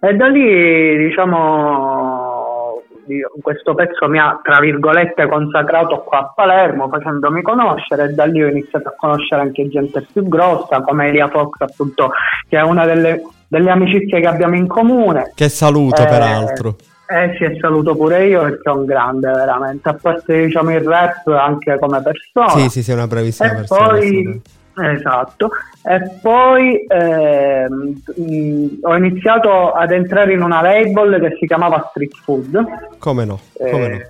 e 0.00 0.14
da 0.14 0.26
lì 0.28 0.96
diciamo 0.98 2.82
di- 3.06 3.20
questo 3.40 3.74
pezzo 3.74 4.08
mi 4.08 4.18
ha 4.18 4.40
tra 4.42 4.58
virgolette 4.60 5.26
consacrato 5.28 6.02
qua 6.02 6.18
a 6.18 6.32
Palermo 6.34 6.88
facendomi 6.88 7.40
conoscere 7.42 8.04
e 8.04 8.08
da 8.14 8.24
lì 8.24 8.42
ho 8.42 8.48
iniziato 8.48 8.88
a 8.88 8.94
conoscere 8.96 9.42
anche 9.42 9.68
gente 9.68 10.04
più 10.12 10.26
grossa 10.28 10.82
come 10.82 11.08
Elia 11.08 11.28
Fox 11.28 11.60
appunto 11.60 12.10
che 12.48 12.58
è 12.58 12.62
una 12.62 12.84
delle, 12.84 13.22
delle 13.48 13.70
amicizie 13.70 14.20
che 14.20 14.26
abbiamo 14.26 14.56
in 14.56 14.66
comune 14.66 15.32
Che 15.34 15.48
saluto, 15.48 16.02
Eh, 16.02 16.06
peraltro. 16.06 16.74
Eh 17.08 17.36
sì, 17.38 17.58
saluto 17.60 17.94
pure 17.94 18.26
io 18.26 18.42
perché 18.42 18.68
è 18.68 18.72
un 18.72 18.84
grande 18.84 19.30
veramente, 19.30 19.88
a 19.88 19.94
parte 19.94 20.46
diciamo 20.46 20.72
il 20.72 20.80
rap 20.80 21.26
anche 21.28 21.78
come 21.78 22.02
persona. 22.02 22.48
Sì, 22.60 22.68
sì, 22.68 22.82
sei 22.82 22.94
una 22.94 23.06
bravissima 23.06 23.52
E 23.52 23.54
persona. 23.54 23.86
poi, 23.88 24.42
esatto, 24.74 25.50
e 25.84 26.10
poi 26.20 26.84
ehm, 26.88 28.02
mh, 28.16 28.66
ho 28.82 28.96
iniziato 28.96 29.72
ad 29.72 29.92
entrare 29.92 30.32
in 30.32 30.42
una 30.42 30.60
label 30.60 31.20
che 31.20 31.36
si 31.38 31.46
chiamava 31.46 31.86
Street 31.90 32.14
Food. 32.24 32.64
Come 32.98 33.24
no, 33.24 33.40
come 33.58 33.88
no. 33.88 33.94
Eh, 33.94 34.08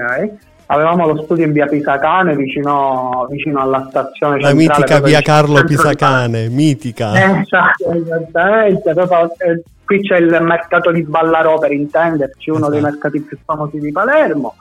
ok. 0.00 0.30
Avevamo 0.70 1.06
lo 1.06 1.22
studio 1.22 1.46
in 1.46 1.52
via 1.52 1.64
Pisacane 1.66 2.36
vicino, 2.36 3.26
vicino 3.30 3.60
alla 3.60 3.86
stazione 3.88 4.38
La 4.40 4.52
mitica 4.52 5.00
via 5.00 5.22
Carlo 5.22 5.64
Pisacane, 5.64 6.48
mitica. 6.50 7.14
eh, 7.14 7.40
esatto, 7.40 7.90
esattamente. 7.92 8.92
Proprio, 8.92 9.30
eh, 9.38 9.62
qui 9.86 10.00
c'è 10.02 10.18
il 10.18 10.36
mercato 10.42 10.90
di 10.92 11.02
Ballarò 11.04 11.58
per 11.58 11.72
intenderci, 11.72 12.50
uno 12.50 12.68
dei 12.68 12.80
Esatto. 12.80 12.92
mercati 12.92 13.20
più 13.22 13.38
famosi 13.46 13.78
di 13.78 13.90
Palermo. 13.92 14.56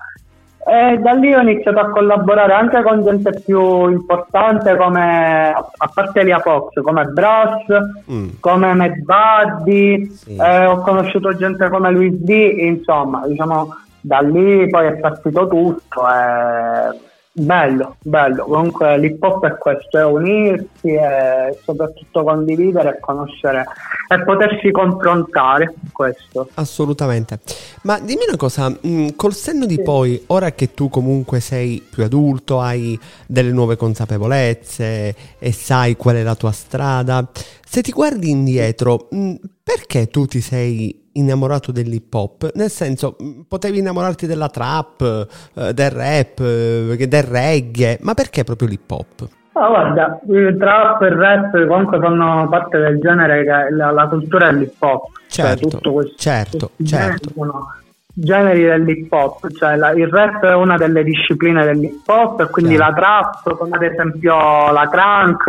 E 0.66 0.98
da 1.00 1.12
lì 1.14 1.34
ho 1.34 1.40
iniziato 1.42 1.80
a 1.80 1.90
collaborare 1.90 2.54
anche 2.54 2.82
con 2.84 3.04
gente 3.04 3.42
più 3.46 3.90
importante 3.90 4.76
come, 4.78 5.50
a 5.54 5.90
parte 5.94 6.20
Elia 6.22 6.40
Fox, 6.40 6.72
come 6.82 7.04
Brass, 7.06 7.66
Mm. 8.10 8.28
come 8.40 8.74
Mad 8.74 8.94
Buddy, 9.04 10.06
Sì. 10.10 10.38
eh, 10.38 10.66
ho 10.66 10.80
conosciuto 10.82 11.36
gente 11.36 11.70
come 11.70 11.92
Luis 11.92 12.14
D, 12.14 12.30
insomma, 12.60 13.26
diciamo, 13.28 13.76
da 14.02 14.20
lì 14.20 14.68
poi 14.70 14.88
è 14.88 14.98
partito 14.98 15.48
tutto. 15.48 16.02
E... 16.08 17.06
Bello, 17.40 17.98
bello. 18.02 18.46
Comunque 18.46 18.98
l'hip 18.98 19.22
hop 19.22 19.46
è 19.46 19.56
questo, 19.60 20.00
è 20.00 20.04
unirsi 20.04 20.88
e 20.88 21.56
soprattutto 21.64 22.24
condividere 22.24 22.96
e 22.96 23.00
conoscere 23.00 23.64
e 24.08 24.24
potersi 24.24 24.72
confrontare. 24.72 25.76
Questo. 25.92 26.50
Assolutamente. 26.56 27.40
Ma 27.84 28.00
dimmi 28.00 28.24
una 28.28 28.38
cosa, 28.38 28.70
mh, 28.70 29.10
col 29.16 29.34
senno 29.34 29.68
di 29.68 29.80
poi, 29.84 30.24
ora 30.28 30.52
che 30.54 30.74
tu 30.74 30.90
comunque 30.90 31.40
sei 31.40 31.88
più 31.88 32.04
adulto, 32.04 32.60
hai 32.60 33.00
delle 33.28 33.52
nuove 33.52 33.76
consapevolezze 33.76 35.16
e 35.38 35.52
sai 35.52 35.96
qual 35.96 36.16
è 36.16 36.24
la 36.24 36.34
tua 36.34 36.52
strada, 36.52 37.24
se 37.64 37.84
ti 37.84 37.92
guardi 37.92 38.32
indietro, 38.32 39.10
mh, 39.12 39.34
perché 39.62 40.08
tu 40.08 40.26
ti 40.26 40.42
sei 40.42 41.07
innamorato 41.18 41.72
dell'hip 41.72 42.14
hop? 42.14 42.52
Nel 42.56 42.70
senso, 42.70 43.16
mh, 43.20 43.42
potevi 43.48 43.80
innamorarti 43.80 44.26
della 44.28 44.50
trap, 44.50 45.28
eh, 45.56 45.74
del 45.74 45.90
rap, 45.92 46.40
eh, 46.40 47.06
del 47.08 47.24
reggae, 47.24 47.98
ma 48.02 48.14
perché 48.14 48.44
proprio 48.44 48.68
l'hip 48.68 48.90
hop? 48.92 49.28
Ah, 49.54 49.68
guarda, 49.70 50.20
il 50.30 50.56
trap 50.60 51.02
e 51.02 51.08
il 51.08 51.14
rap 51.16 51.68
comunque 51.68 52.00
fanno 52.00 52.48
parte 52.48 52.78
del 52.78 53.00
genere 53.00 53.44
che 53.44 53.74
la, 53.74 53.90
la 53.92 54.08
cultura 54.08 54.52
dell'hip 54.52 54.76
hop. 54.80 55.06
Cioè, 55.28 55.46
Certo, 55.48 55.68
tutto 55.68 55.92
questo- 55.94 56.16
certo, 56.18 56.72
certo. 56.86 57.30
sono 57.34 57.74
generi 58.14 58.64
dell'hip 58.64 59.12
hop, 59.12 59.52
cioè 59.58 59.76
la- 59.76 59.92
il 59.92 60.08
rap 60.08 60.44
è 60.46 60.54
una 60.54 60.78
delle 60.78 61.04
discipline 61.04 61.64
dell'hip 61.66 62.08
hop 62.08 62.40
e 62.42 62.50
quindi 62.50 62.76
Chiaro. 62.76 62.92
la 62.92 62.96
trap, 62.98 63.58
come 63.58 63.76
ad 63.76 63.82
esempio 63.84 64.36
la 64.72 64.88
crunk, 64.90 65.48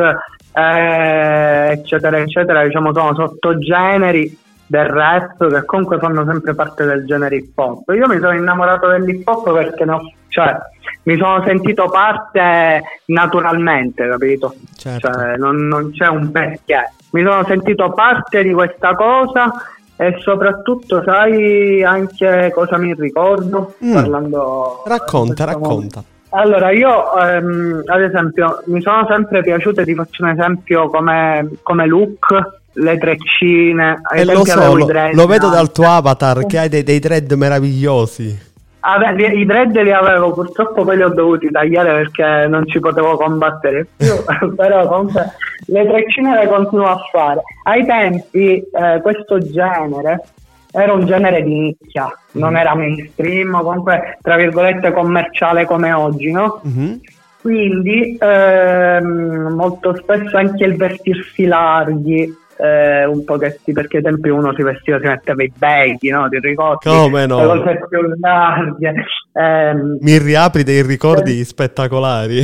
eh, 0.54 1.70
eccetera, 1.72 2.18
eccetera, 2.18 2.64
diciamo 2.64 2.92
sono 2.94 3.14
sottogeneri 3.14 4.38
del 4.68 4.85
rap 4.87 5.48
che 5.48 5.64
comunque 5.64 5.98
fanno 5.98 6.24
sempre 6.24 6.54
parte 6.54 6.85
del 6.85 7.04
genere 7.07 7.37
hip 7.37 7.59
hop. 7.59 7.88
Io 7.90 8.07
mi 8.07 8.18
sono 8.20 8.35
innamorato 8.35 8.87
dell'hip 8.88 9.26
hop 9.26 9.52
perché 9.52 9.85
ne 9.85 9.92
ho- 9.92 10.12
cioè, 10.28 10.57
mi 11.04 11.16
sono 11.16 11.42
sentito 11.44 11.88
parte 11.88 12.83
naturalmente, 13.07 14.07
capito? 14.09 14.54
Certo. 14.76 15.11
Cioè, 15.11 15.37
non, 15.37 15.66
non 15.66 15.90
c'è 15.92 16.07
un 16.09 16.31
perché. 16.31 16.92
Mi 17.12 17.22
sono 17.24 17.44
sentito 17.46 17.90
parte 17.92 18.42
di 18.42 18.52
questa 18.52 18.94
cosa 18.94 19.52
e 19.96 20.16
soprattutto 20.20 21.02
sai 21.02 21.83
anche 21.83 22.52
cosa 22.54 22.76
mi 22.78 22.94
ricordo 22.94 23.74
Mm. 23.85 23.92
parlando 23.94 24.83
Racconta, 24.87 25.44
racconta. 25.44 26.02
allora, 26.31 26.70
io 26.70 27.16
ehm, 27.18 27.83
ad 27.87 28.02
esempio 28.02 28.62
mi 28.66 28.81
sono 28.83 29.07
sempre 29.09 29.42
piaciute, 29.42 29.85
ti 29.85 29.94
faccio 29.94 30.22
un 30.24 30.28
esempio 30.31 30.88
come, 30.90 31.48
come 31.62 31.87
look, 31.87 32.58
le 32.78 32.98
treccine. 32.98 34.00
E 34.14 34.24
lo 34.24 34.44
so, 34.44 34.74
lo, 34.74 34.84
dread 34.84 35.14
lo 35.14 35.26
vedo 35.26 35.48
dal 35.48 35.60
anche. 35.60 35.72
tuo 35.72 35.88
avatar 35.88 36.46
che 36.46 36.58
hai 36.58 36.68
dei, 36.68 36.82
dei 36.82 36.98
dread 36.98 37.30
meravigliosi. 37.32 38.46
Ave- 38.80 39.12
li- 39.12 39.40
I 39.40 39.44
dread 39.44 39.76
li 39.80 39.92
avevo, 39.92 40.32
purtroppo 40.32 40.84
poi 40.84 40.96
li 40.96 41.02
ho 41.02 41.08
dovuti 41.08 41.50
tagliare 41.50 41.92
perché 41.92 42.46
non 42.48 42.66
ci 42.66 42.78
potevo 42.78 43.16
combattere 43.16 43.86
più, 43.96 44.14
però 44.54 44.86
comunque 44.86 45.32
le 45.66 45.86
treccine 45.86 46.38
le 46.38 46.48
continuo 46.48 46.86
a 46.86 46.98
fare. 47.10 47.42
Ai 47.64 47.84
tempi 47.84 48.56
eh, 48.56 49.00
questo 49.02 49.38
genere 49.38 50.22
era 50.70 50.92
un 50.92 51.06
genere 51.06 51.42
di 51.42 51.58
nicchia, 51.58 52.06
non 52.32 52.56
era 52.56 52.74
mainstream, 52.74 53.60
comunque 53.62 54.18
tra 54.22 54.36
virgolette 54.36 54.92
commerciale 54.92 55.64
come 55.64 55.92
oggi, 55.92 56.30
no? 56.30 56.60
Mhm. 56.62 57.00
Quindi 57.40 58.16
ehm, 58.20 59.54
molto 59.54 59.96
spesso 59.96 60.36
anche 60.36 60.64
il 60.64 60.76
vestirsi 60.76 61.46
larghi, 61.46 62.36
eh, 62.59 63.05
un 63.05 63.25
pochettino 63.25 63.81
perché 63.81 63.99
ai 63.99 64.03
tempi 64.03 64.29
uno 64.29 64.53
si 64.55 64.62
vestiva, 64.62 64.99
si 64.99 65.07
metteva 65.07 65.42
i 65.42 65.53
baggy, 65.57 66.11
no? 66.11 66.29
Ti 66.29 66.38
ricordi? 66.40 66.88
Come 66.88 67.27
no? 67.27 67.55
Le 67.55 67.62
cose 67.62 67.87
più 67.88 68.01
larghe. 68.21 68.94
Ehm, 69.33 69.99
Mi 70.01 70.18
riapri 70.18 70.64
dei 70.64 70.83
ricordi 70.83 71.44
spettacolari. 71.44 72.40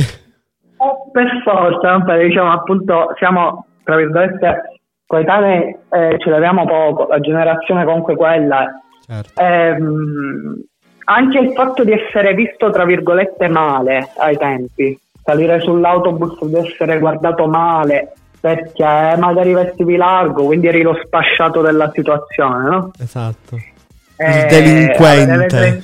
o 0.77 1.09
per 1.11 1.27
forza, 1.43 2.15
diciamo 2.17 2.51
appunto, 2.51 3.13
siamo 3.17 3.65
tra 3.83 3.95
virgolette 3.97 4.79
coetanei 5.05 5.75
eh, 5.91 6.15
ce 6.17 6.29
l'abbiamo 6.29 6.65
poco, 6.65 7.07
la 7.07 7.19
generazione 7.19 7.85
comunque 7.85 8.15
quella. 8.15 8.67
Certo. 9.05 9.39
Ehm, 9.39 10.63
anche 11.05 11.37
il 11.37 11.51
fatto 11.53 11.83
di 11.83 11.91
essere 11.91 12.33
visto 12.33 12.71
tra 12.71 12.85
virgolette 12.85 13.47
male 13.47 14.09
ai 14.17 14.35
tempi, 14.37 14.97
salire 15.23 15.59
sull'autobus 15.59 16.41
ed 16.41 16.53
essere 16.55 16.97
guardato 16.99 17.47
male 17.47 18.13
perché 18.45 19.15
magari 19.17 19.53
vestivi 19.53 19.95
largo, 19.95 20.45
quindi 20.45 20.67
eri 20.67 20.83
lo 20.83 20.95
spasciato 21.03 21.61
della 21.61 21.89
situazione, 21.91 22.69
no? 22.69 22.91
Esatto 22.99 23.57
il 24.17 24.25
eh, 24.25 24.45
delinquente. 24.47 25.81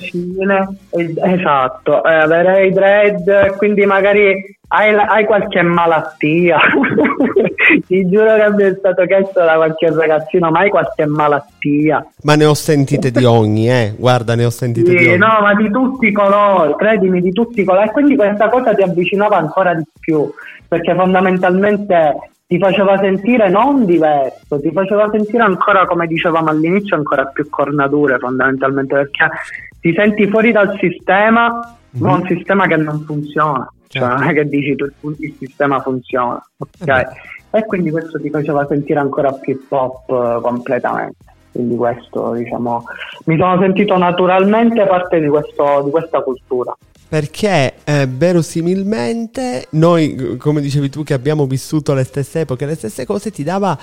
esatto, 1.22 2.02
eh, 2.02 2.14
avere 2.14 2.66
i 2.66 2.72
dread, 2.72 3.56
quindi 3.56 3.84
magari 3.84 4.56
hai, 4.68 4.94
hai 4.94 5.26
qualche 5.26 5.60
malattia. 5.60 6.58
Ti 7.86 8.08
giuro 8.08 8.36
che 8.36 8.50
mi 8.54 8.62
è 8.62 8.74
stato 8.78 9.04
chiesto 9.04 9.44
da 9.44 9.56
qualche 9.56 9.94
ragazzino, 9.94 10.50
ma 10.50 10.60
hai 10.60 10.70
qualche 10.70 11.04
malattia? 11.04 12.06
Ma 12.22 12.34
ne 12.34 12.46
ho 12.46 12.54
sentite 12.54 13.10
di 13.10 13.24
ogni, 13.24 13.68
eh? 13.68 13.94
Guarda, 13.98 14.34
ne 14.34 14.46
ho 14.46 14.50
sentite 14.50 14.92
sì, 14.92 14.96
di 14.96 15.08
ogni. 15.08 15.18
No, 15.18 15.40
ma 15.42 15.54
di 15.54 15.70
tutti 15.70 16.06
i 16.06 16.12
colori, 16.12 16.74
credimi, 16.76 17.20
di 17.20 17.32
tutti 17.32 17.60
i 17.60 17.64
colori. 17.64 17.88
E 17.88 17.92
quindi 17.92 18.16
questa 18.16 18.48
cosa 18.48 18.74
ti 18.74 18.80
avvicinava 18.80 19.36
ancora 19.36 19.74
di 19.74 19.84
più, 20.00 20.32
perché 20.66 20.94
fondamentalmente 20.94 22.31
ti 22.52 22.58
faceva 22.58 22.98
sentire 22.98 23.48
non 23.48 23.86
diverso, 23.86 24.60
ti 24.60 24.70
faceva 24.72 25.08
sentire 25.10 25.42
ancora, 25.42 25.86
come 25.86 26.06
dicevamo 26.06 26.50
all'inizio, 26.50 26.96
ancora 26.96 27.24
più 27.24 27.48
cornature 27.48 28.18
fondamentalmente, 28.18 28.94
perché 28.94 29.30
ti 29.80 29.94
senti 29.94 30.28
fuori 30.28 30.52
dal 30.52 30.76
sistema, 30.78 31.48
mm-hmm. 31.48 32.04
ma 32.04 32.14
un 32.14 32.26
sistema 32.26 32.66
che 32.66 32.76
non 32.76 33.00
funziona. 33.06 33.66
Cioè, 33.88 34.02
certo. 34.02 34.18
non 34.18 34.28
è 34.28 34.34
che 34.34 34.48
dici 34.48 34.76
tu 34.76 34.86
il 35.18 35.34
sistema 35.38 35.80
funziona, 35.80 36.46
ok? 36.58 36.88
Eh 36.88 37.06
e 37.54 37.66
quindi 37.66 37.90
questo 37.90 38.18
ti 38.18 38.30
faceva 38.30 38.66
sentire 38.66 38.98
ancora 38.98 39.30
più 39.32 39.66
pop 39.68 40.08
uh, 40.08 40.40
completamente. 40.40 41.24
Quindi 41.52 41.76
questo, 41.76 42.32
diciamo, 42.32 42.84
mi 43.26 43.36
sono 43.36 43.60
sentito 43.60 43.96
naturalmente 43.98 44.86
parte 44.86 45.20
di, 45.20 45.28
questo, 45.28 45.82
di 45.84 45.90
questa 45.90 46.22
cultura 46.22 46.74
perché 47.12 47.74
eh, 47.84 48.08
verosimilmente 48.10 49.66
noi, 49.72 50.38
come 50.38 50.62
dicevi 50.62 50.88
tu, 50.88 51.04
che 51.04 51.12
abbiamo 51.12 51.46
vissuto 51.46 51.92
le 51.92 52.04
stesse 52.04 52.40
epoche, 52.40 52.64
le 52.64 52.74
stesse 52.74 53.04
cose, 53.04 53.30
ti 53.30 53.42
dava 53.42 53.78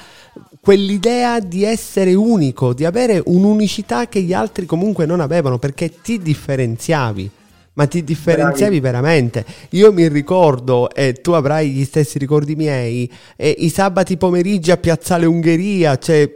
quell'idea 0.60 1.40
di 1.40 1.64
essere 1.64 2.16
unico, 2.16 2.74
di 2.74 2.86
avere 2.86 3.22
un'unicità 3.24 4.08
che 4.08 4.22
gli 4.22 4.34
altri 4.34 4.66
comunque 4.66 5.06
non 5.06 5.20
avevano, 5.20 5.60
perché 5.60 6.02
ti 6.02 6.18
differenziavi. 6.18 7.30
Ma 7.74 7.86
ti 7.86 8.04
differenziavi 8.04 8.80
Bravi. 8.80 8.80
veramente. 8.80 9.46
Io 9.70 9.94
mi 9.94 10.08
ricordo, 10.08 10.90
e 10.90 11.14
tu 11.14 11.34
avrai 11.34 11.70
gli 11.70 11.86
stessi 11.86 12.18
ricordi 12.18 12.56
miei, 12.56 13.08
eh, 13.36 13.54
i 13.60 13.70
sabati 13.70 14.18
pomeriggi 14.18 14.72
a 14.72 14.78
Piazzale 14.78 15.28
Ungheria, 15.28 16.00
cioè 16.00 16.28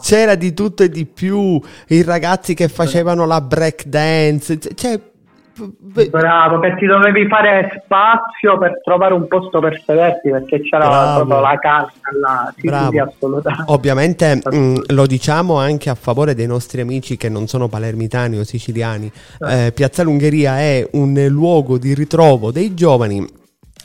c'era 0.00 0.36
di 0.36 0.54
tutto 0.54 0.84
e 0.84 0.88
di 0.88 1.04
più, 1.04 1.60
i 1.88 2.02
ragazzi 2.02 2.54
che 2.54 2.68
facevano 2.68 3.26
la 3.26 3.40
break 3.40 3.86
dance, 3.86 4.56
cioè 4.76 5.10
Bravo, 5.54 6.58
perché 6.58 6.78
ti 6.78 6.86
dovevi 6.86 7.26
fare 7.28 7.82
spazio 7.84 8.58
per 8.58 8.80
trovare 8.82 9.14
un 9.14 9.26
posto 9.28 9.60
per 9.60 9.80
sederti 9.84 10.30
perché 10.30 10.62
c'era 10.62 10.88
Bravo. 10.88 11.16
proprio 11.16 11.40
la 11.40 11.58
casa 11.58 11.92
là. 12.20 12.52
Sì, 12.56 12.68
sì, 12.90 12.98
assolutamente. 12.98 13.72
Ovviamente 13.72 14.36
mh, 14.36 14.56
mm, 14.56 14.76
lo 14.88 15.06
diciamo 15.06 15.58
anche 15.58 15.90
a 15.90 15.94
favore 15.94 16.34
dei 16.34 16.46
nostri 16.46 16.80
amici 16.80 17.16
che 17.16 17.28
non 17.28 17.46
sono 17.46 17.68
palermitani 17.68 18.38
o 18.38 18.44
siciliani. 18.44 19.10
Eh, 19.46 19.72
Piazza 19.74 20.02
Lungheria 20.02 20.58
è 20.58 20.88
un 20.92 21.26
luogo 21.28 21.78
di 21.78 21.94
ritrovo 21.94 22.50
dei 22.50 22.74
giovani 22.74 23.40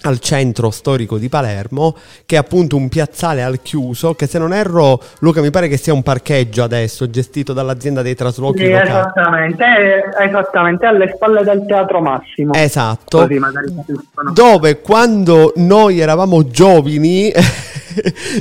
al 0.07 0.19
centro 0.19 0.71
storico 0.71 1.17
di 1.17 1.29
Palermo, 1.29 1.95
che 2.25 2.35
è 2.35 2.39
appunto 2.39 2.75
un 2.75 2.89
piazzale 2.89 3.43
al 3.43 3.61
chiuso, 3.61 4.13
che 4.13 4.27
se 4.27 4.39
non 4.39 4.53
erro, 4.53 5.01
Luca, 5.19 5.41
mi 5.41 5.49
pare 5.49 5.67
che 5.67 5.77
sia 5.77 5.93
un 5.93 6.03
parcheggio 6.03 6.63
adesso, 6.63 7.09
gestito 7.09 7.53
dall'azienda 7.53 8.01
dei 8.01 8.15
traslochi 8.15 8.65
sì, 8.65 8.71
Esattamente, 8.71 9.65
esattamente, 10.19 10.85
alle 10.85 11.11
spalle 11.13 11.43
del 11.43 11.65
Teatro 11.65 12.01
Massimo. 12.01 12.53
Esatto, 12.53 13.27
dove 14.33 14.81
quando 14.81 15.53
noi 15.55 15.99
eravamo 15.99 16.47
giovani... 16.47 17.31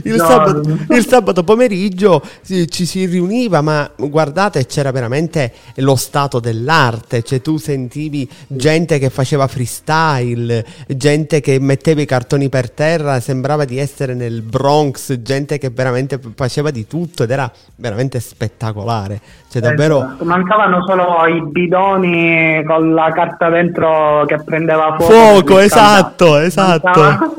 il, 0.04 0.14
no, 0.14 0.24
sabato, 0.24 0.78
il, 0.90 1.06
sabato, 1.06 1.44
pomeriggio 1.44 2.22
ci 2.42 2.86
si 2.86 3.06
riuniva, 3.06 3.60
ma 3.60 3.90
guardate, 3.96 4.66
c'era 4.66 4.90
veramente 4.90 5.52
lo 5.76 5.96
stato 5.96 6.40
dell'arte, 6.40 7.22
cioè 7.22 7.40
tu 7.40 7.56
sentivi 7.56 8.28
gente 8.46 8.98
che 8.98 9.10
faceva 9.10 9.46
freestyle, 9.46 10.64
gente 10.88 11.40
che 11.40 11.58
metteva 11.60 12.00
i 12.00 12.06
cartoni 12.06 12.48
per 12.48 12.70
terra, 12.70 13.20
sembrava 13.20 13.64
di 13.64 13.78
essere 13.78 14.14
nel 14.14 14.42
Bronx, 14.42 15.18
gente 15.18 15.58
che 15.58 15.70
veramente 15.70 16.20
faceva 16.34 16.70
di 16.70 16.86
tutto 16.86 17.22
ed 17.22 17.30
era 17.30 17.50
veramente 17.76 18.20
spettacolare. 18.20 19.20
Cioè, 19.48 19.62
davvero... 19.62 19.98
Esatto. 19.98 20.24
Mancavano 20.24 20.84
solo 20.84 21.26
i 21.26 21.40
bidoni 21.42 22.62
con 22.66 22.94
la 22.94 23.10
carta 23.12 23.48
dentro 23.48 24.24
che 24.26 24.42
prendeva 24.42 24.96
fuoco. 24.98 25.12
Fuoco, 25.12 25.58
esatto, 25.58 26.36
esatto. 26.38 27.00
Mancava, 27.00 27.34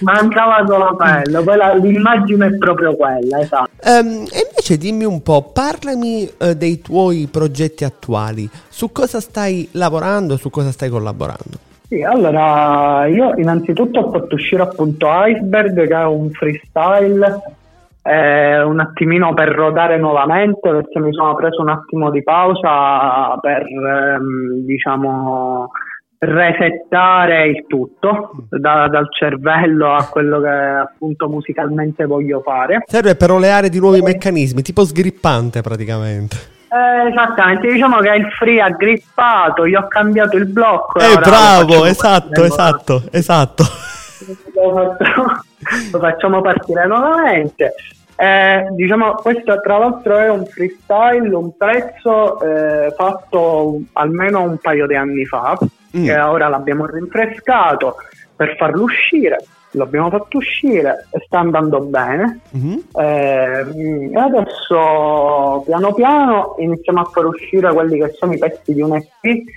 mancava 0.00 0.64
solo 0.66 0.96
quello, 0.96 1.42
poi 1.42 1.56
la, 1.56 1.74
l'immagine 1.74 2.46
è 2.46 2.56
proprio 2.56 2.96
quella, 2.96 3.40
esatto. 3.40 3.70
Um, 3.84 4.26
e 4.32 4.46
invece 4.48 4.76
dimmi 4.78 5.04
un 5.04 5.22
po', 5.22 5.50
parlami 5.52 6.30
uh, 6.38 6.52
dei 6.54 6.80
tuoi 6.80 7.28
progetti 7.30 7.84
attuali, 7.84 8.48
su 8.68 8.92
cosa 8.92 9.20
stai 9.20 9.68
lavorando, 9.72 10.36
su 10.36 10.50
cosa 10.50 10.70
stai 10.70 10.88
collaborando? 10.88 11.68
Sì, 11.88 12.02
allora 12.02 13.06
io 13.06 13.34
innanzitutto 13.36 13.98
ho 13.98 14.10
fatto 14.12 14.36
uscire 14.36 14.62
appunto 14.62 15.08
Iceberg 15.10 15.88
che 15.88 15.94
è 15.94 16.04
un 16.04 16.30
freestyle 16.30 17.58
eh, 18.02 18.62
un 18.62 18.80
attimino 18.80 19.34
per 19.34 19.48
rodare 19.48 19.98
nuovamente 19.98 20.70
perché 20.70 20.98
mi 21.00 21.12
sono 21.12 21.34
preso 21.34 21.60
un 21.60 21.68
attimo 21.68 22.10
di 22.10 22.22
pausa 22.22 23.36
per 23.40 23.62
ehm, 23.62 24.64
diciamo 24.64 25.70
resettare 26.22 27.48
il 27.48 27.64
tutto 27.66 28.32
da, 28.50 28.88
dal 28.88 29.08
cervello 29.10 29.94
a 29.94 30.04
quello 30.04 30.40
che 30.40 30.48
appunto 30.48 31.28
musicalmente 31.28 32.04
voglio 32.04 32.42
fare 32.42 32.82
serve 32.86 33.16
per 33.16 33.30
oleare 33.30 33.70
di 33.70 33.78
nuovi 33.78 34.02
meccanismi 34.02 34.60
tipo 34.60 34.84
sgrippante 34.84 35.62
praticamente 35.62 36.58
eh, 36.72 37.08
esattamente, 37.08 37.66
diciamo 37.66 37.98
che 37.98 38.10
il 38.10 38.30
free 38.30 38.60
ha 38.60 38.70
grippato, 38.70 39.66
gli 39.66 39.74
ho 39.74 39.88
cambiato 39.88 40.36
il 40.36 40.46
blocco. 40.46 41.00
Eh, 41.00 41.18
bravo, 41.18 41.84
esatto, 41.84 42.44
esatto, 42.44 43.02
esatto. 43.10 43.64
Lo 44.54 44.96
facciamo, 44.96 45.40
lo 45.90 45.98
facciamo 45.98 46.40
partire 46.40 46.86
nuovamente. 46.86 47.74
Eh, 48.14 48.68
diciamo, 48.76 49.14
questo 49.14 49.60
tra 49.60 49.78
l'altro 49.78 50.16
è 50.16 50.30
un 50.30 50.46
freestyle, 50.46 51.34
un 51.34 51.56
pezzo 51.56 52.40
eh, 52.40 52.92
fatto 52.96 53.80
almeno 53.94 54.42
un 54.42 54.58
paio 54.58 54.86
di 54.86 54.94
anni 54.94 55.24
fa, 55.24 55.58
mm. 55.96 56.04
che 56.04 56.18
ora 56.18 56.48
l'abbiamo 56.48 56.86
rinfrescato 56.86 57.96
per 58.34 58.56
farlo 58.56 58.82
uscire 58.82 59.44
l'abbiamo 59.72 60.10
fatto 60.10 60.38
uscire 60.38 61.06
e 61.10 61.22
sta 61.24 61.38
andando 61.38 61.80
bene 61.80 62.40
mm-hmm. 62.56 62.78
eh, 62.96 64.10
e 64.12 64.18
adesso 64.18 65.62
piano 65.64 65.92
piano 65.94 66.54
iniziamo 66.58 67.00
a 67.00 67.04
far 67.04 67.26
uscire 67.26 67.72
quelli 67.72 67.98
che 67.98 68.14
sono 68.18 68.32
i 68.32 68.38
pezzi 68.38 68.74
di 68.74 68.82
un 68.82 68.96
EP 68.96 69.48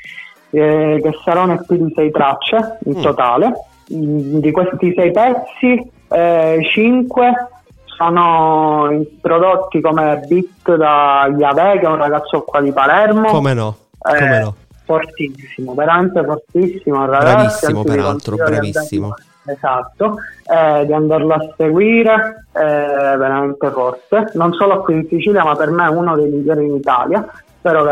eh, 0.52 1.00
che 1.02 1.20
sarà 1.24 1.42
un 1.42 1.52
EP 1.52 1.74
di 1.74 1.92
sei 1.96 2.12
tracce 2.12 2.78
in 2.86 3.00
mm. 3.00 3.02
totale 3.02 3.54
di 3.88 4.52
questi 4.52 4.94
sei 4.96 5.12
pezzi 5.12 5.92
eh, 6.10 6.60
cinque 6.72 7.48
sono 7.86 9.04
prodotti 9.20 9.82
come 9.82 10.24
beat 10.28 10.76
da 10.76 11.28
Yahweh 11.36 11.80
che 11.80 11.86
è 11.86 11.90
un 11.90 11.98
ragazzo 11.98 12.42
qua 12.42 12.62
di 12.62 12.72
Palermo 12.72 13.30
come 13.30 13.54
no, 13.54 13.76
come 13.98 14.40
no. 14.40 14.56
Fortissimo 14.86 15.74
veramente 15.74 16.24
fortissimo 16.24 17.06
ragazzi, 17.06 17.34
bravissimo 17.34 17.84
peraltro 17.84 18.36
bravissimo 18.36 19.14
Esatto, 19.46 20.16
eh, 20.46 20.86
di 20.86 20.94
andarlo 20.94 21.34
a 21.34 21.54
seguire 21.58 22.46
è 22.52 22.60
veramente 22.60 23.70
forte, 23.72 24.32
non 24.36 24.54
solo 24.54 24.82
qui 24.84 24.96
in 24.96 25.08
Sicilia 25.10 25.44
ma 25.44 25.56
per 25.56 25.70
me 25.70 25.86
è 25.86 25.90
uno 25.90 26.16
dei 26.16 26.30
migliori 26.30 26.66
in 26.66 26.76
Italia. 26.76 27.30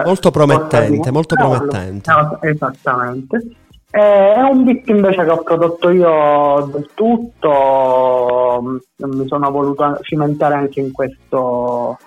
molto 0.06 0.32
promettente, 0.32 1.12
molto 1.12 1.36
promettente. 1.36 2.10
Esattamente. 2.41 3.45
Eh, 3.93 4.34
è 4.34 4.39
un 4.39 4.63
beat 4.63 4.88
invece 4.88 5.25
che 5.25 5.30
ho 5.30 5.43
prodotto 5.43 5.89
io 5.89 6.69
del 6.71 6.89
tutto, 6.93 8.80
mi 8.95 9.27
sono 9.27 9.51
voluto 9.51 9.97
cimentare 10.04 10.56
anche 10.56 10.80
in 10.80 10.93
questo, 10.93 11.97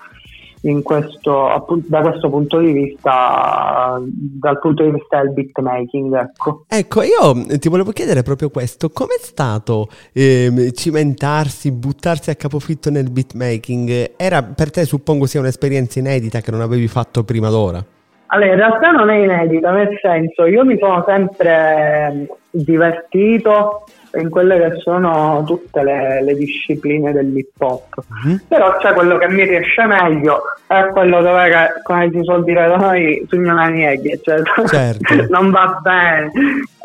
questo, 0.83 1.49
appunto, 1.49 1.87
da 1.89 2.01
questo 2.01 2.31
punto 2.31 2.59
di 2.59 2.73
vista, 2.73 4.01
dal 4.03 4.59
punto 4.59 4.83
di 4.83 4.93
vista 4.93 5.21
del 5.21 5.33
beatmaking. 5.33 6.15
Ecco. 6.15 6.65
ecco, 6.69 7.03
io 7.03 7.59
ti 7.59 7.69
volevo 7.69 7.91
chiedere 7.93 8.23
proprio 8.23 8.51
questo: 8.51 8.91
com'è 8.91 9.19
stato 9.19 9.89
eh, 10.13 10.73
cimentarsi, 10.75 11.71
buttarsi 11.71 12.31
a 12.31 12.35
capofitto 12.35 12.91
nel 12.91 13.11
beatmaking? 13.11 14.13
Era 14.17 14.43
per 14.43 14.71
te, 14.71 14.85
suppongo, 14.85 15.27
sia 15.27 15.41
un'esperienza 15.41 15.99
inedita 15.99 16.41
che 16.41 16.51
non 16.51 16.61
avevi 16.61 16.89
fatto 16.89 17.25
prima 17.25 17.51
d'ora? 17.51 17.85
Allora, 18.27 18.51
in 18.51 18.57
realtà 18.57 18.91
non 18.91 19.11
è 19.11 19.17
inedita, 19.17 19.71
nel 19.71 19.99
senso, 20.01 20.47
io 20.47 20.65
mi 20.65 20.77
sono 20.79 21.05
sempre 21.07 22.09
ehm, 22.11 22.27
divertito 22.51 23.85
in 24.17 24.31
quelle 24.31 24.59
che 24.59 24.81
sono 24.81 25.43
tutte 25.45 25.83
le, 25.83 26.23
le 26.23 26.35
discipline 26.35 27.13
dell'hip 27.13 27.51
hop. 27.59 28.05
Mm-hmm. 28.27 28.37
Però 28.49 28.77
c'è 28.79 28.93
quello 28.93 29.17
che 29.19 29.29
mi 29.29 29.45
riesce 29.45 29.85
meglio, 29.87 30.43
è 30.67 30.89
quello 30.93 31.21
dove, 31.21 31.51
come 31.83 32.11
si 32.13 32.21
suol 32.23 32.45
dire 32.45 32.67
da 32.69 32.77
noi, 32.77 33.25
sugnano 33.29 33.67
nieghi, 33.69 34.21
cioè, 34.23 34.43
certo. 34.67 35.27
non 35.31 35.51
va 35.51 35.81
bene. 35.83 36.31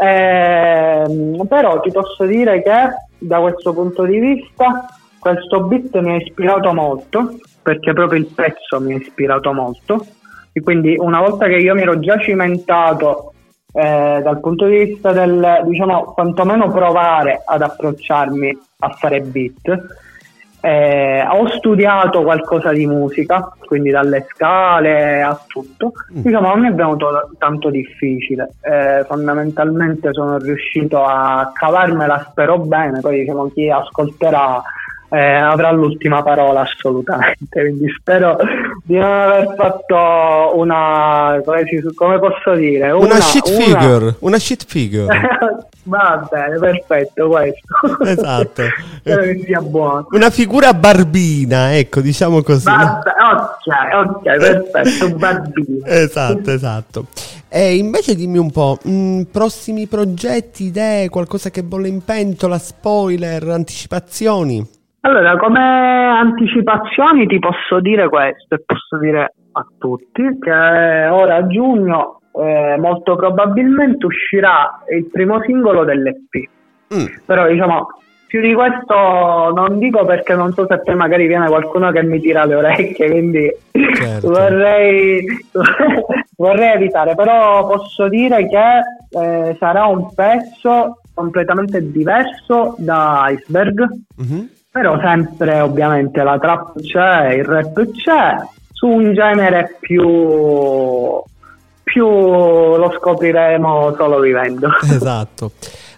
Eh, 0.01 1.45
però 1.47 1.79
ti 1.81 1.91
posso 1.91 2.25
dire 2.25 2.61
che 2.61 2.71
da 3.17 3.39
questo 3.39 3.73
punto 3.73 4.03
di 4.05 4.19
vista 4.19 4.85
questo 5.19 5.61
beat 5.63 5.97
mi 5.99 6.13
ha 6.13 6.15
ispirato 6.15 6.73
molto, 6.73 7.37
perché 7.61 7.93
proprio 7.93 8.19
il 8.19 8.27
pezzo 8.27 8.79
mi 8.79 8.93
ha 8.93 8.97
ispirato 8.97 9.51
molto. 9.53 10.05
E 10.51 10.61
quindi 10.61 10.95
una 10.97 11.19
volta 11.19 11.45
che 11.45 11.57
io 11.57 11.75
mi 11.75 11.81
ero 11.81 11.99
già 11.99 12.17
cimentato 12.17 13.33
eh, 13.71 14.21
dal 14.23 14.39
punto 14.39 14.65
di 14.65 14.85
vista 14.85 15.11
del, 15.11 15.61
diciamo, 15.65 16.13
quantomeno 16.13 16.69
provare 16.71 17.41
ad 17.45 17.61
approcciarmi 17.61 18.57
a 18.79 18.89
fare 18.89 19.21
beat. 19.21 19.97
Eh, 20.61 21.25
ho 21.25 21.47
studiato 21.47 22.21
qualcosa 22.23 22.73
di 22.73 22.85
musica, 22.85 23.53
quindi 23.65 23.91
dalle 23.91 24.25
scale 24.29 25.21
a 25.21 25.39
tutto. 25.47 25.93
Mm. 26.13 26.21
Diciamo, 26.21 26.47
non 26.47 26.59
mi 26.59 26.67
è 26.67 26.73
venuto 26.73 27.29
tanto 27.37 27.69
difficile. 27.69 28.53
Eh, 28.61 29.05
fondamentalmente 29.05 30.11
sono 30.11 30.37
riuscito 30.37 31.05
a 31.05 31.51
cavarmela, 31.53 32.27
spero 32.29 32.57
bene. 32.57 32.99
Poi, 32.99 33.19
diciamo, 33.19 33.49
chi 33.49 33.69
ascolterà 33.69 34.61
eh, 35.09 35.33
avrà 35.33 35.71
l'ultima 35.71 36.21
parola 36.21 36.61
assolutamente. 36.61 37.59
Quindi 37.59 37.87
spero 37.99 38.37
di 38.83 38.95
non 38.95 39.11
aver 39.11 39.53
fatto 39.55 40.57
una 40.57 41.41
come, 41.43 41.65
si, 41.65 41.81
come 41.95 42.19
posso 42.19 42.53
dire 42.55 42.91
una, 42.91 43.05
una 43.05 43.19
shit 43.19 43.47
una... 43.47 43.57
figure. 43.57 44.15
Una 44.19 44.39
shit 44.39 44.65
figure. 44.65 45.19
Va 45.83 46.27
bene, 46.29 46.59
perfetto 46.59 47.27
questo. 47.29 48.03
Esatto. 48.05 48.63
spero 48.99 49.21
che 49.23 49.41
sia 49.43 49.61
buono. 49.61 50.07
Una 50.11 50.29
figura 50.29 50.73
barbina, 50.73 51.75
ecco, 51.75 52.01
diciamo 52.01 52.43
così. 52.43 52.65
Vabbè, 52.65 53.09
ok, 53.33 54.07
ok, 54.07 54.37
perfetto, 54.37 55.09
barbina. 55.17 55.87
esatto, 55.87 56.51
esatto. 56.51 57.05
E 57.47 57.77
invece 57.77 58.13
dimmi 58.13 58.37
un 58.37 58.51
po', 58.51 58.77
mh, 58.83 58.91
mm, 58.91 59.21
prossimi 59.31 59.87
progetti, 59.87 60.65
idee, 60.65 61.09
qualcosa 61.09 61.49
che 61.49 61.63
bolle 61.63 61.87
in 61.87 62.03
pentola, 62.03 62.59
spoiler, 62.59 63.49
anticipazioni? 63.49 64.77
Allora, 65.01 65.37
come 65.37 65.59
anticipazioni 65.59 67.25
ti 67.25 67.39
posso 67.39 67.79
dire 67.79 68.09
questo 68.09 68.55
e 68.55 68.63
posso 68.65 68.97
dire 68.99 69.33
a 69.53 69.65
tutti 69.77 70.37
che 70.39 70.51
ora 70.51 71.35
a 71.35 71.47
giugno 71.47 72.21
eh, 72.33 72.75
molto 72.77 73.15
probabilmente 73.15 74.05
uscirà 74.05 74.83
il 74.93 75.09
primo 75.09 75.41
singolo 75.43 75.85
dell'EP. 75.85 76.49
Mm. 76.93 77.05
Però 77.25 77.47
diciamo 77.47 77.87
più 78.27 78.41
di 78.41 78.53
questo 78.53 79.51
non 79.55 79.79
dico 79.79 80.05
perché 80.05 80.35
non 80.35 80.53
so 80.53 80.67
se 80.67 80.81
poi 80.81 80.95
magari 80.95 81.25
viene 81.25 81.47
qualcuno 81.47 81.91
che 81.91 82.03
mi 82.03 82.19
tira 82.19 82.45
le 82.45 82.55
orecchie, 82.55 83.09
quindi 83.09 83.51
certo. 83.71 84.27
vorrei, 84.29 85.23
vorrei 86.37 86.73
evitare, 86.73 87.15
però 87.15 87.65
posso 87.65 88.07
dire 88.07 88.47
che 88.47 89.19
eh, 89.19 89.55
sarà 89.57 89.85
un 89.85 90.13
pezzo 90.13 91.01
completamente 91.13 91.89
diverso 91.89 92.75
da 92.77 93.25
Iceberg. 93.29 93.87
Mm-hmm 94.21 94.57
però 94.71 94.99
sempre 94.99 95.59
ovviamente 95.61 96.21
la 96.23 96.37
trap 96.37 96.79
c'è, 96.81 97.33
il 97.33 97.43
rap 97.43 97.89
c'è, 97.91 98.35
su 98.71 98.87
un 98.87 99.13
genere 99.13 99.77
più, 99.79 101.21
più 101.83 102.05
lo 102.07 102.93
scopriremo 102.97 103.95
solo 103.95 104.19
vivendo. 104.19 104.69
Esatto. 104.83 105.51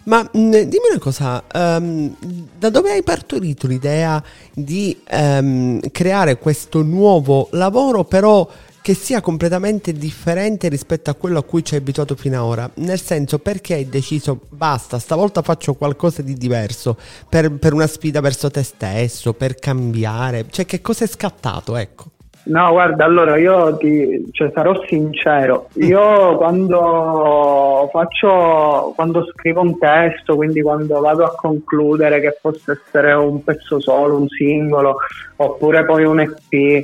Ma 0.03 0.21
mh, 0.21 0.39
mm, 0.39 0.51
dimmi 0.51 0.87
una 0.89 0.99
cosa, 0.99 1.43
um, 1.53 2.15
da 2.57 2.69
dove 2.71 2.91
hai 2.91 3.03
partorito 3.03 3.67
l'idea 3.67 4.21
di 4.51 4.99
um, 5.11 5.79
creare 5.91 6.39
questo 6.39 6.81
nuovo 6.81 7.49
lavoro 7.51 8.03
però 8.03 8.47
che 8.81 8.93
sia 8.95 9.21
completamente 9.21 9.93
differente 9.93 10.67
rispetto 10.67 11.09
a 11.09 11.13
quello 11.13 11.39
a 11.39 11.43
cui 11.43 11.63
ci 11.63 11.75
hai 11.75 11.81
abituato 11.81 12.15
fino 12.15 12.37
ad 12.37 12.43
ora. 12.43 12.69
Nel 12.75 12.99
senso, 12.99 13.39
perché 13.39 13.75
hai 13.75 13.87
deciso 13.87 14.39
basta, 14.49 14.97
stavolta 14.97 15.41
faccio 15.41 15.73
qualcosa 15.75 16.21
di 16.21 16.33
diverso 16.33 16.97
per, 17.29 17.51
per 17.51 17.73
una 17.73 17.87
sfida 17.87 18.21
verso 18.21 18.49
te 18.49 18.63
stesso, 18.63 19.33
per 19.33 19.55
cambiare? 19.55 20.45
Cioè, 20.49 20.65
che 20.65 20.81
cosa 20.81 21.05
è 21.05 21.07
scattato? 21.07 21.75
Ecco. 21.75 22.05
No, 22.43 22.71
guarda, 22.71 23.05
allora 23.05 23.37
io 23.37 23.77
ti, 23.77 24.27
cioè, 24.31 24.51
sarò 24.51 24.83
sincero, 24.87 25.67
mm. 25.77 25.83
io 25.83 26.35
quando 26.37 27.87
faccio, 27.91 28.93
quando 28.95 29.27
scrivo 29.31 29.61
un 29.61 29.77
testo, 29.77 30.35
quindi 30.35 30.59
quando 30.63 30.99
vado 31.01 31.23
a 31.23 31.35
concludere 31.35 32.19
che 32.19 32.35
possa 32.41 32.71
essere 32.71 33.13
un 33.13 33.43
pezzo 33.43 33.79
solo, 33.79 34.17
un 34.17 34.27
singolo, 34.27 34.95
oppure 35.35 35.85
poi 35.85 36.03
un 36.03 36.19
EP, 36.19 36.83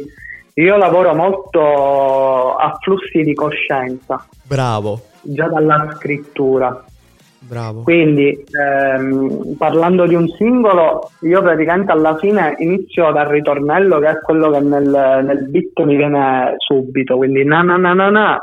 io 0.57 0.75
lavoro 0.75 1.13
molto 1.13 2.55
a 2.55 2.75
flussi 2.81 3.21
di 3.21 3.33
coscienza. 3.33 4.25
Bravo. 4.43 5.01
Già 5.21 5.47
dalla 5.47 5.91
scrittura. 5.95 6.83
Bravo. 7.39 7.83
Quindi 7.83 8.43
ehm, 8.51 9.55
parlando 9.55 10.07
di 10.07 10.15
un 10.15 10.27
singolo, 10.27 11.11
io 11.21 11.41
praticamente 11.41 11.91
alla 11.91 12.17
fine 12.17 12.55
inizio 12.57 13.11
dal 13.11 13.27
ritornello 13.27 13.99
che 13.99 14.07
è 14.07 14.19
quello 14.19 14.49
che 14.49 14.59
nel, 14.59 15.21
nel 15.23 15.47
beat 15.49 15.79
mi 15.83 15.95
viene 15.95 16.55
subito, 16.57 17.17
quindi 17.17 17.45
na 17.45 17.61
na 17.61 17.77
na 17.77 17.93
na 17.93 18.09
na 18.09 18.39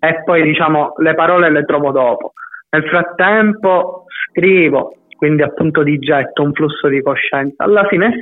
e 0.00 0.22
poi 0.24 0.42
diciamo 0.42 0.94
le 0.98 1.14
parole 1.14 1.50
le 1.50 1.64
trovo 1.64 1.90
dopo. 1.92 2.32
Nel 2.70 2.84
frattempo 2.84 4.04
scrivo, 4.30 4.96
quindi 5.16 5.42
appunto 5.42 5.82
di 5.82 5.98
getto 5.98 6.42
un 6.42 6.52
flusso 6.52 6.88
di 6.88 7.02
coscienza. 7.02 7.64
Alla 7.64 7.86
fine, 7.86 8.20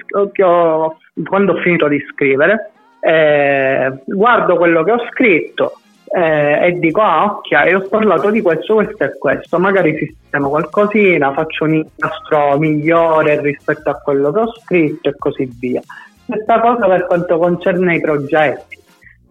quando 1.24 1.52
ho 1.52 1.60
finito 1.62 1.88
di 1.88 2.04
scrivere, 2.12 2.72
eh, 3.06 3.92
guardo 4.04 4.56
quello 4.56 4.82
che 4.82 4.90
ho 4.90 5.06
scritto 5.10 5.78
eh, 6.08 6.66
e 6.66 6.78
dico 6.80 7.00
ah 7.02 7.24
ok 7.24 7.74
ho 7.74 7.88
parlato 7.88 8.30
di 8.30 8.42
questo, 8.42 8.74
questo 8.74 9.04
e 9.04 9.16
questo. 9.16 9.58
Magari 9.58 9.96
sistemo 9.96 10.48
qualcosina 10.48 11.32
faccio 11.32 11.64
un 11.64 11.74
incastro 11.74 12.58
migliore 12.58 13.40
rispetto 13.40 13.90
a 13.90 13.94
quello 13.94 14.32
che 14.32 14.40
ho 14.40 14.52
scritto 14.60 15.08
e 15.08 15.14
così 15.16 15.48
via. 15.58 15.80
Stessa 16.24 16.58
cosa 16.58 16.88
per 16.88 17.06
quanto 17.06 17.38
concerne 17.38 17.94
i 17.94 18.00
progetti 18.00 18.76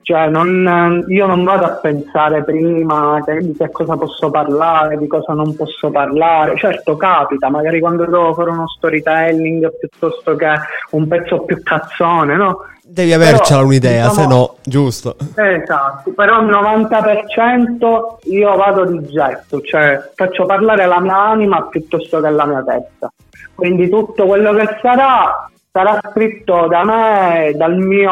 cioè 0.06 0.28
non, 0.28 1.04
io 1.08 1.26
non 1.26 1.44
vado 1.44 1.66
a 1.66 1.80
pensare 1.82 2.44
prima 2.44 3.20
di 3.26 3.56
che 3.58 3.72
cosa 3.72 3.98
posso 3.98 4.30
parlare, 4.30 5.00
di 5.00 5.08
cosa 5.08 5.34
non 5.34 5.56
posso 5.56 5.90
parlare. 5.90 6.56
Certo 6.58 6.96
capita, 6.96 7.50
magari 7.50 7.80
quando 7.80 8.06
devo 8.06 8.36
fare 8.36 8.52
uno 8.52 8.68
storytelling 8.68 9.68
piuttosto 9.80 10.36
che 10.36 10.48
un 10.92 11.08
pezzo 11.08 11.42
più 11.42 11.60
cazzone, 11.64 12.36
no? 12.36 12.60
Devi 12.84 13.14
avercela 13.14 13.62
però, 13.62 13.68
un'idea, 13.68 14.08
diciamo, 14.10 14.14
se 14.14 14.28
no, 14.28 14.56
giusto. 14.62 15.16
Esatto, 15.34 16.12
però 16.12 16.40
il 16.40 16.50
90% 16.50 18.18
io 18.26 18.56
vado 18.56 18.86
di 18.86 19.08
getto, 19.08 19.60
cioè 19.62 20.12
faccio 20.14 20.46
parlare 20.46 20.86
la 20.86 21.00
mia 21.00 21.18
anima 21.18 21.64
piuttosto 21.64 22.22
che 22.22 22.30
la 22.30 22.46
mia 22.46 22.64
testa. 22.64 23.12
Quindi 23.56 23.90
tutto 23.90 24.28
quello 24.28 24.54
che 24.54 24.78
sarà 24.84 25.50
sarà 25.76 26.00
scritto 26.10 26.68
da 26.68 26.86
me, 26.86 27.52
dal 27.54 27.78
mio 27.78 28.10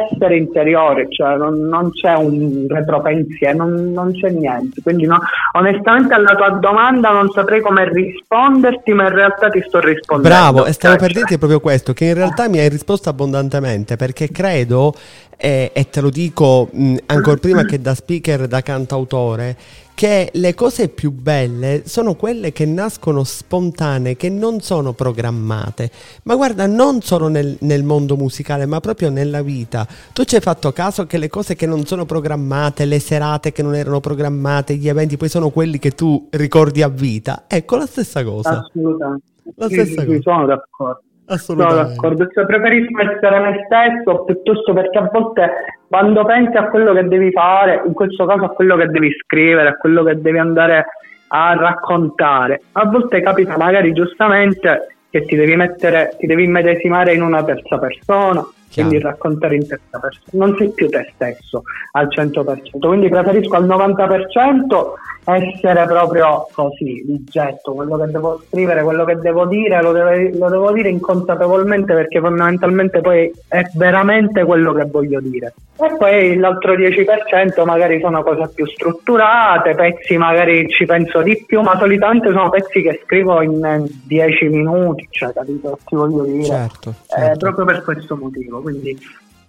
essere 0.00 0.38
interiore, 0.38 1.06
cioè 1.10 1.36
non, 1.36 1.60
non 1.68 1.90
c'è 1.90 2.14
un 2.14 2.64
retropensiero, 2.66 3.58
non, 3.58 3.92
non 3.92 4.12
c'è 4.12 4.30
niente. 4.30 4.80
Quindi 4.82 5.04
no, 5.04 5.18
onestamente 5.52 6.14
alla 6.14 6.34
tua 6.34 6.48
domanda 6.52 7.10
non 7.10 7.28
saprei 7.28 7.60
come 7.60 7.86
risponderti, 7.92 8.94
ma 8.94 9.02
in 9.02 9.12
realtà 9.12 9.50
ti 9.50 9.62
sto 9.68 9.80
rispondendo. 9.80 10.34
Bravo, 10.34 10.64
e 10.64 10.72
stavo 10.72 10.96
per 10.96 11.12
dirti 11.12 11.36
proprio 11.36 11.60
questo, 11.60 11.92
che 11.92 12.06
in 12.06 12.14
realtà 12.14 12.48
mi 12.48 12.58
hai 12.58 12.70
risposto 12.70 13.10
abbondantemente, 13.10 13.96
perché 13.96 14.30
credo, 14.30 14.94
eh, 15.36 15.70
e 15.74 15.90
te 15.90 16.00
lo 16.00 16.08
dico 16.08 16.70
mh, 16.72 16.96
ancora 17.04 17.36
prima 17.36 17.64
che 17.64 17.82
da 17.82 17.94
speaker, 17.94 18.46
da 18.46 18.62
cantautore, 18.62 19.56
che 19.98 20.30
le 20.32 20.54
cose 20.54 20.90
più 20.90 21.10
belle 21.10 21.82
sono 21.86 22.14
quelle 22.14 22.52
che 22.52 22.64
nascono 22.64 23.24
spontanee, 23.24 24.14
che 24.14 24.28
non 24.28 24.60
sono 24.60 24.92
programmate. 24.92 25.90
Ma 26.22 26.36
guarda, 26.36 26.68
non 26.68 27.00
solo 27.00 27.26
nel, 27.26 27.56
nel, 27.62 27.82
mondo 27.82 28.14
musicale, 28.14 28.64
ma 28.64 28.78
proprio 28.78 29.10
nella 29.10 29.42
vita. 29.42 29.84
Tu 30.12 30.22
ci 30.22 30.36
hai 30.36 30.40
fatto 30.40 30.70
caso 30.70 31.04
che 31.06 31.18
le 31.18 31.28
cose 31.28 31.56
che 31.56 31.66
non 31.66 31.84
sono 31.84 32.04
programmate, 32.04 32.84
le 32.84 33.00
serate 33.00 33.50
che 33.50 33.64
non 33.64 33.74
erano 33.74 33.98
programmate, 33.98 34.76
gli 34.76 34.88
eventi 34.88 35.16
poi 35.16 35.28
sono 35.28 35.50
quelli 35.50 35.80
che 35.80 35.90
tu 35.90 36.28
ricordi 36.30 36.80
a 36.82 36.88
vita. 36.88 37.46
Ecco 37.48 37.74
la 37.74 37.86
stessa 37.86 38.22
cosa. 38.22 38.60
Assolutamente. 38.60 39.26
La 39.56 39.66
stessa 39.66 40.02
sì, 40.02 40.06
cosa. 40.06 40.20
sono 40.20 40.46
d'accordo. 40.46 41.02
Assolutamente. 41.28 41.94
Sono 41.94 41.94
d'accordo, 41.94 42.28
cioè, 42.32 42.46
preferisco 42.46 43.00
essere 43.00 43.38
me 43.40 43.64
stesso 43.66 44.24
piuttosto 44.24 44.72
perché 44.72 44.98
a 44.98 45.08
volte 45.12 45.50
quando 45.88 46.24
pensi 46.24 46.56
a 46.56 46.68
quello 46.68 46.92
che 46.92 47.08
devi 47.08 47.30
fare, 47.32 47.82
in 47.86 47.92
questo 47.92 48.26
caso 48.26 48.44
a 48.44 48.50
quello 48.50 48.76
che 48.76 48.86
devi 48.86 49.10
scrivere, 49.24 49.68
a 49.70 49.76
quello 49.76 50.02
che 50.02 50.20
devi 50.20 50.38
andare 50.38 50.86
a 51.28 51.54
raccontare, 51.54 52.62
a 52.72 52.86
volte 52.86 53.20
capita 53.20 53.56
magari 53.56 53.92
giustamente 53.92 54.96
che 55.10 55.24
ti 55.24 55.36
devi 55.36 55.56
mettere, 55.56 56.14
ti 56.18 56.26
devi 56.26 56.44
immedesimare 56.44 57.14
in 57.14 57.22
una 57.22 57.42
terza 57.42 57.78
persona, 57.78 58.46
quindi 58.72 58.98
raccontare 58.98 59.56
in 59.56 59.66
terza 59.66 59.98
persona, 59.98 60.46
non 60.46 60.56
sei 60.56 60.70
più 60.72 60.88
te 60.88 61.10
stesso 61.14 61.62
al 61.92 62.08
100%, 62.08 62.78
quindi 62.78 63.08
preferisco 63.08 63.56
al 63.56 63.66
90% 63.66 64.92
essere 65.34 65.84
proprio 65.86 66.48
così, 66.52 67.02
di 67.04 67.22
getto, 67.24 67.74
quello 67.74 67.98
che 67.98 68.06
devo 68.06 68.40
scrivere, 68.46 68.82
quello 68.82 69.04
che 69.04 69.16
devo 69.16 69.46
dire, 69.46 69.82
lo, 69.82 69.92
deve, 69.92 70.36
lo 70.36 70.48
devo 70.48 70.72
dire 70.72 70.88
inconsapevolmente 70.88 71.92
perché 71.92 72.20
fondamentalmente 72.20 73.00
poi 73.00 73.30
è 73.48 73.62
veramente 73.74 74.44
quello 74.44 74.72
che 74.72 74.84
voglio 74.86 75.20
dire. 75.20 75.52
E 75.80 75.96
poi 75.96 76.36
l'altro 76.36 76.74
10% 76.74 77.64
magari 77.64 78.00
sono 78.00 78.22
cose 78.24 78.50
più 78.52 78.66
strutturate, 78.66 79.74
pezzi 79.74 80.16
magari 80.16 80.68
ci 80.70 80.86
penso 80.86 81.22
di 81.22 81.44
più, 81.46 81.60
ma 81.60 81.78
solitamente 81.78 82.30
sono 82.30 82.48
pezzi 82.48 82.82
che 82.82 83.00
scrivo 83.04 83.42
in 83.42 83.86
10 84.06 84.48
minuti, 84.48 85.06
cioè 85.10 85.32
capito? 85.32 85.78
Ti 85.84 85.94
voglio 85.94 86.24
dire. 86.24 86.44
Certo, 86.44 86.94
certo. 87.06 87.06
certo. 87.06 87.38
proprio 87.38 87.64
per 87.64 87.84
questo 87.84 88.16
motivo. 88.16 88.57
Quindi 88.60 88.98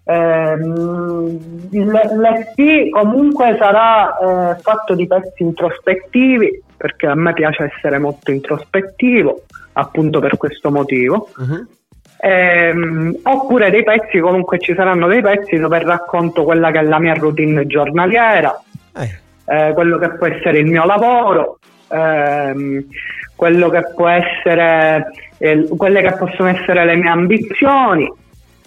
ehm, 0.04 1.70
l'EP 1.72 2.90
comunque 2.90 3.56
sarà 3.60 4.18
eh, 4.18 4.62
fatto 4.62 4.96
di 4.96 5.08
pezzi 5.08 5.44
introspettivi, 5.44 6.64
perché 6.76 7.08
a 7.08 7.16
me 7.16 7.34
piace 7.34 7.72
essere 7.76 7.98
molto 7.98 8.32
introspettivo, 8.32 9.44
appunto 9.74 10.20
per 10.20 10.38
questo 10.38 10.72
motivo. 10.72 11.30
Uh-huh. 11.38 11.68
Ehm, 12.22 13.18
oppure 13.24 13.70
dei 13.70 13.84
pezzi, 13.84 14.20
comunque 14.20 14.60
ci 14.60 14.74
saranno 14.76 15.08
dei 15.08 15.22
pezzi 15.22 15.58
dove 15.58 15.80
racconto 15.80 16.44
quella 16.44 16.70
che 16.72 16.80
è 16.80 16.84
la 16.84 17.00
mia 17.00 17.14
routine 17.14 17.66
giornaliera, 17.66 18.62
eh. 18.96 19.28
Eh, 19.52 19.74
quello 19.74 19.98
che 19.98 20.10
può 20.10 20.28
essere 20.28 20.60
il 20.60 20.68
mio 20.68 20.86
lavoro, 20.86 21.58
ehm, 21.90 22.86
quello 23.36 23.70
che 23.70 23.82
può 23.96 24.08
essere, 24.08 25.12
eh, 25.40 25.68
quelle 25.76 26.02
che 26.02 26.16
possono 26.18 26.50
essere 26.50 26.86
le 26.86 26.96
mie 26.96 27.10
ambizioni, 27.10 28.12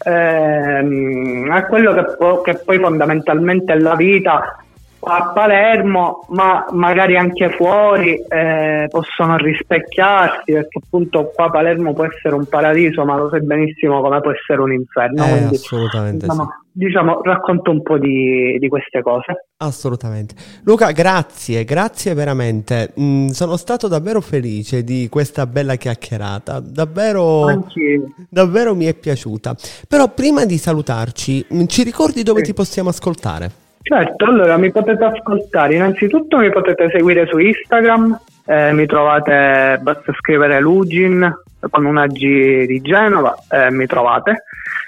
ehm, 0.05 1.49
a 1.51 1.67
quello 1.67 1.93
che, 1.93 2.05
po- 2.19 2.41
che 2.41 2.61
poi 2.65 2.79
fondamentalmente 2.79 3.73
è 3.73 3.79
la 3.79 3.95
vita 3.95 4.57
a 5.05 5.33
Palermo, 5.35 6.27
ma 6.29 6.65
magari 6.71 7.17
anche 7.17 7.51
fuori 7.51 8.15
eh, 8.29 8.87
possono 8.89 9.37
rispecchiarsi 9.37 10.53
perché 10.53 10.79
appunto 10.85 11.33
qua 11.35 11.51
Palermo 11.51 11.93
può 11.93 12.05
essere 12.05 12.37
un 12.37 12.47
paradiso, 12.47 13.05
ma 13.05 13.17
lo 13.17 13.29
sai 13.29 13.43
benissimo 13.43 14.01
come 14.01 14.21
può 14.21 14.31
essere 14.31 14.61
un 14.61 14.73
inferno. 14.73 15.25
Eh, 15.25 15.29
Quindi, 15.29 15.55
assolutamente 15.57 16.27
diciamo, 16.27 16.45
sì. 16.45 16.79
diciamo, 16.79 17.21
racconto 17.23 17.71
un 17.73 17.83
po' 17.83 17.99
di, 17.99 18.57
di, 18.61 18.69
queste 18.69 19.03
cose. 19.03 19.49
Assolutamente. 19.63 20.35
Luca, 20.65 20.91
grazie, 20.91 21.65
grazie 21.65 22.15
veramente. 22.15 22.93
Mm, 22.99 23.29
sono 23.29 23.57
stato 23.57 23.87
davvero 23.87 24.21
felice 24.21 24.83
di 24.83 25.09
questa 25.09 25.47
bella 25.47 25.77
chiacchierata. 25.77 26.59
Davvero, 26.59 27.65
davvero 28.29 28.75
mi 28.75 28.87
è 28.87 28.95
piaciuta. 28.95 29.55
Però 29.87 30.09
prima 30.09 30.45
di 30.45 30.59
salutarci, 30.59 31.47
mm, 31.55 31.67
ci 31.67 31.85
ricordi 31.85 32.25
dove 32.25 32.41
sì. 32.41 32.47
ti 32.47 32.55
possiamo 32.55 32.89
ascoltare? 32.89 33.51
Certo, 33.83 34.25
allora 34.25 34.57
mi 34.57 34.71
potete 34.73 35.05
ascoltare, 35.05 35.75
innanzitutto 35.75 36.39
mi 36.39 36.51
potete 36.51 36.89
seguire 36.91 37.27
su 37.27 37.39
Instagram, 37.39 38.19
eh, 38.47 38.73
mi 38.73 38.87
trovate, 38.87 39.79
basta 39.81 40.13
scrivere 40.19 40.61
Lugin 40.61 41.33
con 41.71 41.85
una 41.85 42.07
G 42.07 42.65
di 42.67 42.81
Genova, 42.81 43.35
eh, 43.49 43.71
mi 43.71 43.87
trovate. 43.87 44.45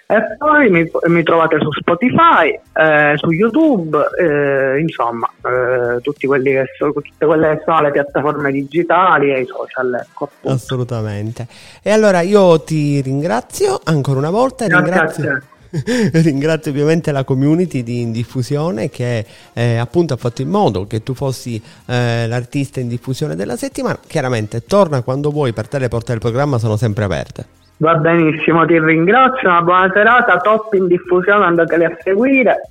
E 0.07 0.37
poi 0.37 0.69
mi, 0.71 0.91
mi 1.07 1.23
trovate 1.23 1.59
su 1.61 1.71
Spotify, 1.73 2.59
eh, 2.75 3.15
su 3.17 3.31
YouTube, 3.31 3.99
eh, 4.21 4.79
insomma, 4.79 5.29
eh, 5.43 6.01
tutti 6.03 6.27
quelli 6.27 6.51
che 6.53 6.67
so, 6.77 6.93
tutte 6.93 7.25
quelle 7.25 7.57
che 7.57 7.63
sono 7.65 7.81
le 7.81 7.91
piattaforme 7.91 8.53
digitali 8.53 9.33
e 9.33 9.41
i 9.41 9.47
social. 9.47 9.95
Ecco, 9.95 10.29
Assolutamente. 10.45 11.47
E 11.83 11.91
allora 11.91 12.21
io 12.21 12.61
ti 12.61 13.01
ringrazio 13.01 13.81
ancora 13.83 14.19
una 14.19 14.31
volta. 14.31 14.67
Grazie 14.67 14.85
ringrazio... 14.85 15.43
Ringrazio 16.23 16.71
ovviamente 16.71 17.11
la 17.11 17.25
community 17.25 17.83
di 17.83 18.01
In 18.01 18.13
Diffusione 18.13 18.91
che 18.91 19.27
eh, 19.53 19.77
appunto 19.77 20.15
ha 20.15 20.17
fatto 20.17 20.41
in 20.41 20.49
modo 20.49 20.87
che 20.87 21.03
tu 21.03 21.15
fossi 21.15 21.61
eh, 21.87 22.29
l'artista 22.29 22.79
in 22.79 22.87
diffusione 22.87 23.35
della 23.35 23.57
settimana. 23.57 23.99
Chiaramente 24.07 24.65
torna 24.65 25.03
quando 25.03 25.31
vuoi, 25.31 25.53
per 25.53 25.67
te 25.67 25.81
le 25.81 25.89
porte 25.89 26.13
del 26.13 26.21
programma 26.21 26.59
sono 26.59 26.77
sempre 26.77 27.05
aperte. 27.05 27.64
Va 27.77 27.97
benissimo, 27.97 28.65
ti 28.67 28.79
ringrazio, 28.79 29.49
una 29.49 29.63
buona 29.63 29.91
serata, 29.93 30.39
top 30.39 30.73
in 30.75 30.87
diffusione, 30.87 31.45
andateli 31.45 31.85
a 31.85 31.97
seguire, 32.01 32.69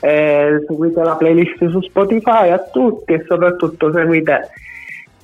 eh, 0.00 0.64
seguite 0.66 1.02
la 1.02 1.14
playlist 1.14 1.68
su 1.68 1.80
Spotify 1.82 2.50
a 2.50 2.58
tutti 2.58 3.12
e 3.12 3.24
soprattutto 3.28 3.92
seguite 3.92 4.48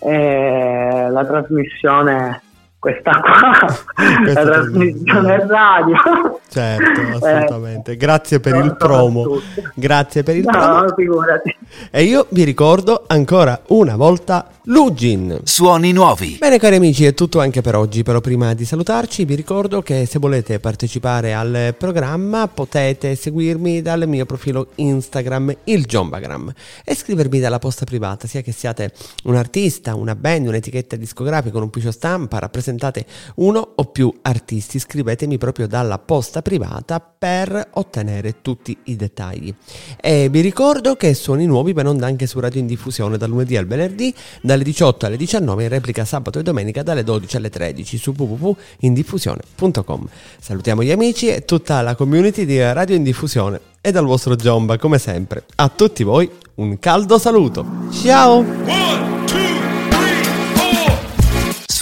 eh, 0.01 1.07
la 1.11 1.25
trasmissione 1.25 2.43
questa 2.83 3.13
qua, 3.21 3.53
questa 4.25 4.43
la 4.43 4.51
trasmissione 4.51 5.47
radio. 5.47 6.41
Certo, 6.49 7.25
assolutamente. 7.25 7.97
Grazie 7.97 8.41
per 8.41 8.57
il 8.57 8.75
promo. 8.77 9.41
Grazie 9.77 10.25
per 10.25 10.35
il 10.35 10.45
no, 10.45 10.51
promo. 10.51 10.93
figurati. 10.97 11.57
E 11.93 12.03
io 12.03 12.27
vi 12.31 12.43
ricordo 12.43 13.05
ancora 13.07 13.61
una 13.69 13.95
volta 13.95 14.49
Lugin. 14.67 15.41
Suoni 15.43 15.93
nuovi. 15.93 16.37
Bene 16.39 16.59
cari 16.59 16.77
amici, 16.77 17.05
è 17.05 17.15
tutto 17.15 17.41
anche 17.41 17.63
per 17.63 17.75
oggi, 17.75 18.05
però 18.05 18.21
prima 18.21 18.55
di 18.55 18.65
salutarci 18.65 19.25
vi 19.25 19.35
ricordo 19.35 19.83
che 19.83 20.07
se 20.07 20.21
volete 20.21 20.61
partecipare 20.61 21.35
al 21.35 21.75
programma 21.77 22.47
potete 22.47 23.17
seguirmi 23.17 23.83
dal 23.83 24.07
mio 24.07 24.25
profilo 24.25 24.69
Instagram, 24.77 25.53
il 25.65 25.85
Jombagram, 25.85 26.53
e 26.85 26.95
scrivermi 26.95 27.41
dalla 27.41 27.59
posta 27.59 27.85
privata, 27.85 28.29
sia 28.29 28.41
che 28.41 28.53
siate 28.53 28.93
un 29.25 29.35
artista, 29.35 29.97
una 29.97 30.15
band, 30.15 30.47
un'etichetta 30.47 30.95
discografica, 30.95 31.57
un 31.57 31.65
ufficio 31.65 31.91
stampa, 31.91 32.39
rappresentate 32.73 33.07
uno 33.37 33.73
o 33.77 33.85
più 33.85 34.13
artisti, 34.23 34.79
scrivetemi 34.79 35.39
proprio 35.39 35.67
dalla 35.67 35.99
posta 35.99 36.43
privata 36.43 37.01
per 37.01 37.69
ottenere 37.75 38.41
tutti 38.43 38.77
i 38.85 38.97
dettagli. 38.97 39.55
E 40.01 40.29
vi 40.29 40.41
ricordo 40.41 40.97
che 40.97 41.15
Suoni 41.15 41.47
Nuovi 41.47 41.73
per 41.73 41.87
onda 41.87 42.07
anche 42.07 42.27
su 42.27 42.41
Radio 42.41 42.61
in 42.61 42.67
diffusione 42.67 43.17
dal 43.17 43.29
lunedì 43.29 43.57
al 43.57 43.67
venerdì, 43.67 44.15
dalle 44.41 44.65
18 44.65 45.07
alle 45.07 45.17
19 45.17 45.63
in 45.63 45.69
replica 45.69 46.05
sabato 46.05 46.39
e 46.39 46.43
domenica 46.43 46.83
dalle 46.83 47.05
12 47.05 47.37
alle 47.37 47.51
13 47.51 47.99
su 47.99 48.15
www.indiffusione.com. 48.17 50.09
Salutiamo 50.41 50.83
gli 50.83 50.91
amici 50.91 51.29
e 51.29 51.45
tutta 51.45 51.81
la 51.83 51.95
community 51.95 52.45
di 52.45 52.61
Radio 52.61 52.97
in 52.97 53.03
diffusione 53.03 53.61
e 53.81 53.91
dal 53.91 54.05
vostro 54.05 54.37
Giomba 54.37 54.79
come 54.79 54.99
sempre. 54.99 55.45
A 55.57 55.69
tutti 55.69 56.03
voi 56.05 56.31
un 56.55 56.79
caldo 56.79 57.19
saluto. 57.19 57.65
Ciao! 57.91 58.39
One, 58.39 59.62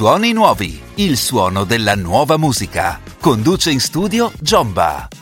Suoni 0.01 0.33
nuovi, 0.33 0.81
il 0.95 1.19
suono 1.19 1.65
della 1.65 1.95
nuova 1.95 2.39
musica. 2.39 2.99
Conduce 3.21 3.71
in 3.71 3.81
studio 3.81 4.33
Giomba. 4.41 5.20